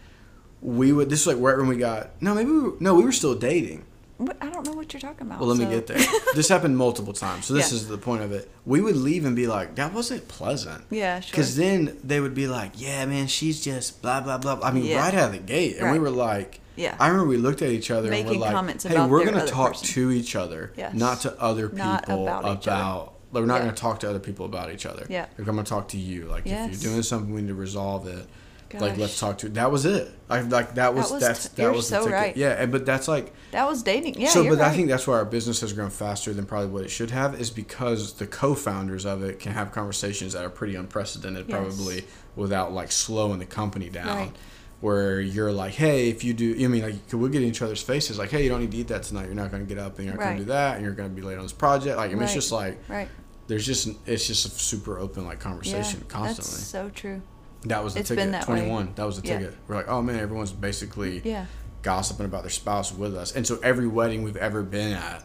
[0.61, 3.03] we would this was like right when we got no maybe we were, no we
[3.03, 3.83] were still dating.
[4.17, 5.39] What, I don't know what you're talking about.
[5.39, 5.99] Well, let me get there.
[6.33, 7.75] this happened multiple times, so this Yeah.
[7.75, 8.49] is the point of it.
[8.65, 11.29] We would leave and be like, "That wasn't pleasant." Yeah, sure.
[11.31, 14.85] Because then they would be like, "Yeah, man, she's just blah blah blah." I mean,
[14.85, 15.01] Yeah.
[15.05, 16.95] right out of the gate, and we were like, Yeah.
[16.99, 19.45] I remember we looked at each other and Making we're like, comments "Hey, we're gonna
[19.45, 19.87] talk person.
[19.89, 20.95] to each other, Yes.
[20.95, 23.13] not to other people Not about about.
[23.31, 23.59] like, we're not Yeah.
[23.65, 25.05] gonna talk to other people about each other.
[25.09, 25.27] Yeah.
[25.37, 26.25] like, I'm gonna talk to you.
[26.25, 28.25] Like, if you're doing something, we need to resolve it.
[28.73, 29.49] Like, let's talk to.
[29.49, 30.11] That was it.
[30.29, 32.13] I like that was, that was that's that you're was the so ticket.
[32.13, 32.37] right.
[32.37, 34.19] Yeah, and, but that's like That was dating.
[34.19, 34.29] Yeah.
[34.29, 36.89] so, but I think that's why our business has grown faster than probably what it
[36.89, 41.45] should have, is because the co-founders of it can have conversations that are pretty unprecedented,
[41.47, 41.57] Yes.
[41.57, 42.03] probably
[42.35, 44.07] without like slowing the company down.
[44.07, 44.31] Right.
[44.79, 47.81] Where you're like, hey, if you do, you mean like we'll get in each other's
[47.81, 49.25] faces, like, hey, you don't need to eat that tonight.
[49.25, 50.93] You're not going to get up and you're not going to do that, and you're
[50.93, 51.97] going to be late on this project.
[51.97, 53.07] Like, I mean, it's just like Right.
[53.47, 56.51] there's just it's just a super open like conversation yeah, constantly.
[56.51, 57.21] That's so true.
[57.65, 58.23] That was the it's ticket.
[58.23, 58.59] been that way.
[58.59, 58.93] 21.
[58.95, 59.39] That was the Yeah.
[59.39, 59.55] ticket.
[59.67, 61.45] We're like, oh man, everyone's basically Yeah.
[61.81, 63.31] gossiping about their spouse with us.
[63.35, 65.23] And so every wedding we've ever been at,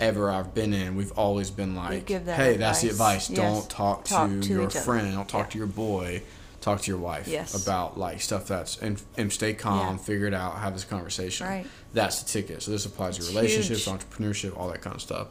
[0.00, 3.28] ever I've been in, we've always been like, that hey, that's the advice.
[3.28, 3.30] advice.
[3.30, 3.38] Yes.
[3.38, 5.12] Don't talk, Talk to, to your friend.
[5.14, 5.50] Don't talk Yeah.
[5.52, 6.22] to your boy.
[6.60, 7.54] Talk to your wife Yes.
[7.62, 11.46] about like stuff that's and, and stay calm, figure it out, have this conversation.
[11.46, 11.66] Right.
[11.94, 12.62] That's the ticket.
[12.62, 13.96] So this applies to It's relationships, huge.
[14.00, 15.28] entrepreneurship, all that kind of stuff.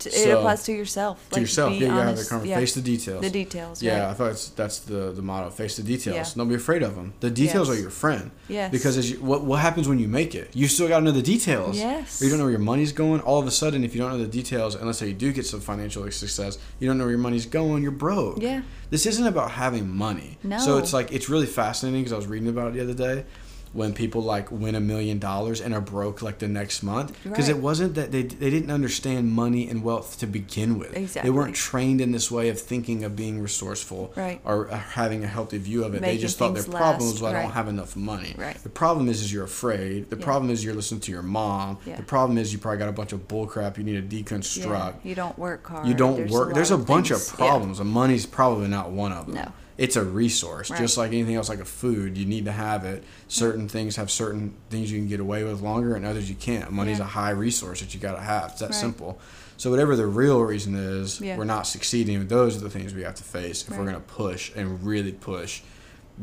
[0.00, 1.24] T- it applies to yourself.
[1.28, 2.50] To Like, yourself, yeah, you have honest, that conversation.
[2.50, 2.60] yeah.
[2.60, 3.20] Face the details.
[3.22, 3.82] The details.
[3.82, 5.50] Yeah, I thought that's, that's the the motto.
[5.50, 6.16] Face the details.
[6.16, 6.24] Yeah.
[6.36, 7.12] Don't be afraid of them.
[7.20, 7.76] The details Yes.
[7.76, 8.30] are your friend.
[8.48, 8.70] Yes.
[8.72, 10.50] Because as you, what what happens when you make it?
[10.54, 11.76] You still got to know the details.
[11.78, 12.20] Yes.
[12.20, 13.20] Or you don't know where your money's going.
[13.20, 15.32] All of a sudden, if you don't know the details, and let's say you do
[15.32, 17.82] get some financial success, you don't know where your money's going.
[17.82, 18.40] You're broke.
[18.42, 18.62] Yeah.
[18.90, 20.38] This isn't about having money.
[20.42, 20.58] No.
[20.58, 23.24] So it's like it's really fascinating because I was reading about it the other day.
[23.72, 27.48] When people like win a million dollars and are broke like the next month, because
[27.48, 30.96] it wasn't that they they didn't understand money and wealth to begin with.
[30.96, 31.30] exactly.
[31.30, 34.40] They weren't trained in this way of thinking of being resourceful Right.
[34.44, 36.02] or uh, having a healthy view of it.
[36.02, 38.34] they just thought their things problem was well, I don't have enough money.
[38.36, 38.56] Right.
[38.60, 40.10] The problem is, is you're afraid.
[40.10, 40.24] The Yeah.
[40.24, 41.78] problem is you're listening to your mom.
[41.86, 41.94] Yeah.
[41.94, 44.94] The problem is you probably got a bunch of bull crap you need to deconstruct.
[45.04, 45.08] Yeah.
[45.08, 45.86] You don't work hard.
[45.86, 46.46] You don't There's work.
[46.48, 47.30] lot There's a of bunch things.
[47.30, 49.36] of problems, and money's probably not one of them.
[49.36, 49.52] No.
[49.80, 50.78] It's a resource, Right.
[50.78, 52.18] just like anything else, like a food.
[52.18, 53.02] You need to have it.
[53.28, 56.70] Certain things have certain things you can get away with longer, and others you can't.
[56.70, 57.04] Money's Yeah.
[57.04, 58.50] a high resource that you got to have.
[58.50, 58.74] It's that Right.
[58.74, 59.18] simple.
[59.56, 61.38] So whatever the real reason is, Yeah.
[61.38, 62.28] we're not succeeding.
[62.28, 65.12] Those are the things we have to face if we're going to push and really
[65.12, 65.62] push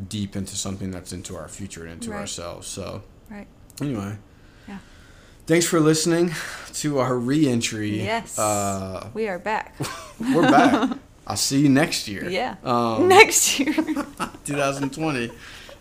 [0.08, 2.20] deep into something that's into our future and into Right.
[2.20, 2.68] ourselves.
[2.68, 3.02] So
[3.32, 3.48] Right.
[3.82, 4.18] anyway,
[4.68, 4.78] Yeah.
[5.48, 6.36] thanks for listening
[6.74, 8.04] to our re-entry.
[8.04, 8.38] Yes.
[8.38, 9.74] Uh, We are back.
[10.20, 10.92] we're back.
[11.28, 12.30] I'll see you next year.
[12.30, 12.56] yeah.
[12.64, 13.74] Um, Next year.
[14.46, 15.30] 2020.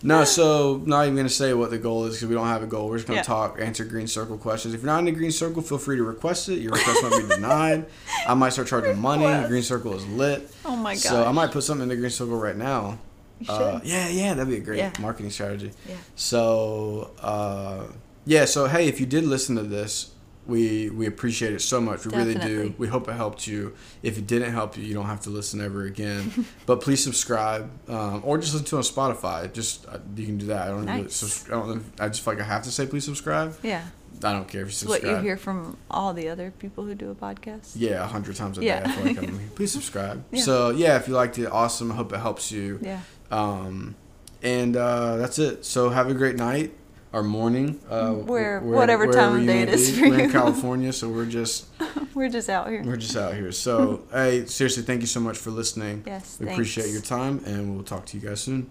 [0.02, 2.66] No, so not even gonna say what the goal is because we don't have a
[2.66, 2.88] goal.
[2.88, 3.22] We're just gonna Yeah.
[3.22, 4.74] talk, answer green circle questions.
[4.74, 6.58] If you're not in the green circle, feel free to request it.
[6.58, 7.86] Your request might be denied.
[8.28, 9.24] I might start charging money.
[9.24, 10.50] The green circle is lit.
[10.64, 11.00] oh my god.
[11.00, 12.98] So I might put something in the green circle right now.
[13.40, 14.92] You Uh, yeah, yeah, that'd be a great Yeah.
[15.00, 15.70] marketing strategy.
[15.88, 15.94] Yeah.
[16.14, 17.84] So uh,
[18.26, 20.10] yeah, so hey, if you did listen to this,
[20.46, 22.06] we we appreciate it so much.
[22.06, 22.74] We really do.
[22.78, 23.74] We hope it helped you.
[24.02, 26.46] If it didn't help you, you don't have to listen ever again.
[26.66, 28.84] but please subscribe, um, or just listen to it on
[29.14, 29.52] Spotify.
[29.52, 30.62] Just uh, you can do that.
[30.62, 30.86] I don't.
[30.86, 31.14] Really, Nice.
[31.16, 31.84] subs- I don't.
[32.00, 33.56] I just feel like I have to say please subscribe.
[33.62, 33.84] Yeah.
[34.24, 35.02] I don't care if you subscribe.
[35.04, 37.72] what you hear from all the other people who do a podcast.
[37.74, 38.80] Yeah, a hundred times a Yeah.
[38.80, 38.90] day.
[38.90, 40.24] I feel like I'm, please subscribe.
[40.32, 40.42] Yeah.
[40.42, 41.92] So yeah, if you liked it, awesome.
[41.92, 42.78] I hope it helps you.
[42.80, 43.00] Yeah.
[43.30, 43.94] Um,
[44.42, 45.66] and uh, that's it.
[45.66, 46.72] So have a great night
[47.16, 47.80] or morning.
[47.88, 49.96] Uh, Where- wh- whatever time of you day it is be.
[50.02, 50.30] for We're in.
[50.40, 51.66] California, so we're just
[52.14, 52.82] We're just out here.
[52.84, 53.52] We're just out here.
[53.52, 56.02] So, hey, seriously, thank you so much for listening.
[56.06, 56.56] Yes, We thanks.
[56.58, 58.68] appreciate your time, and we'll talk to you guys soon.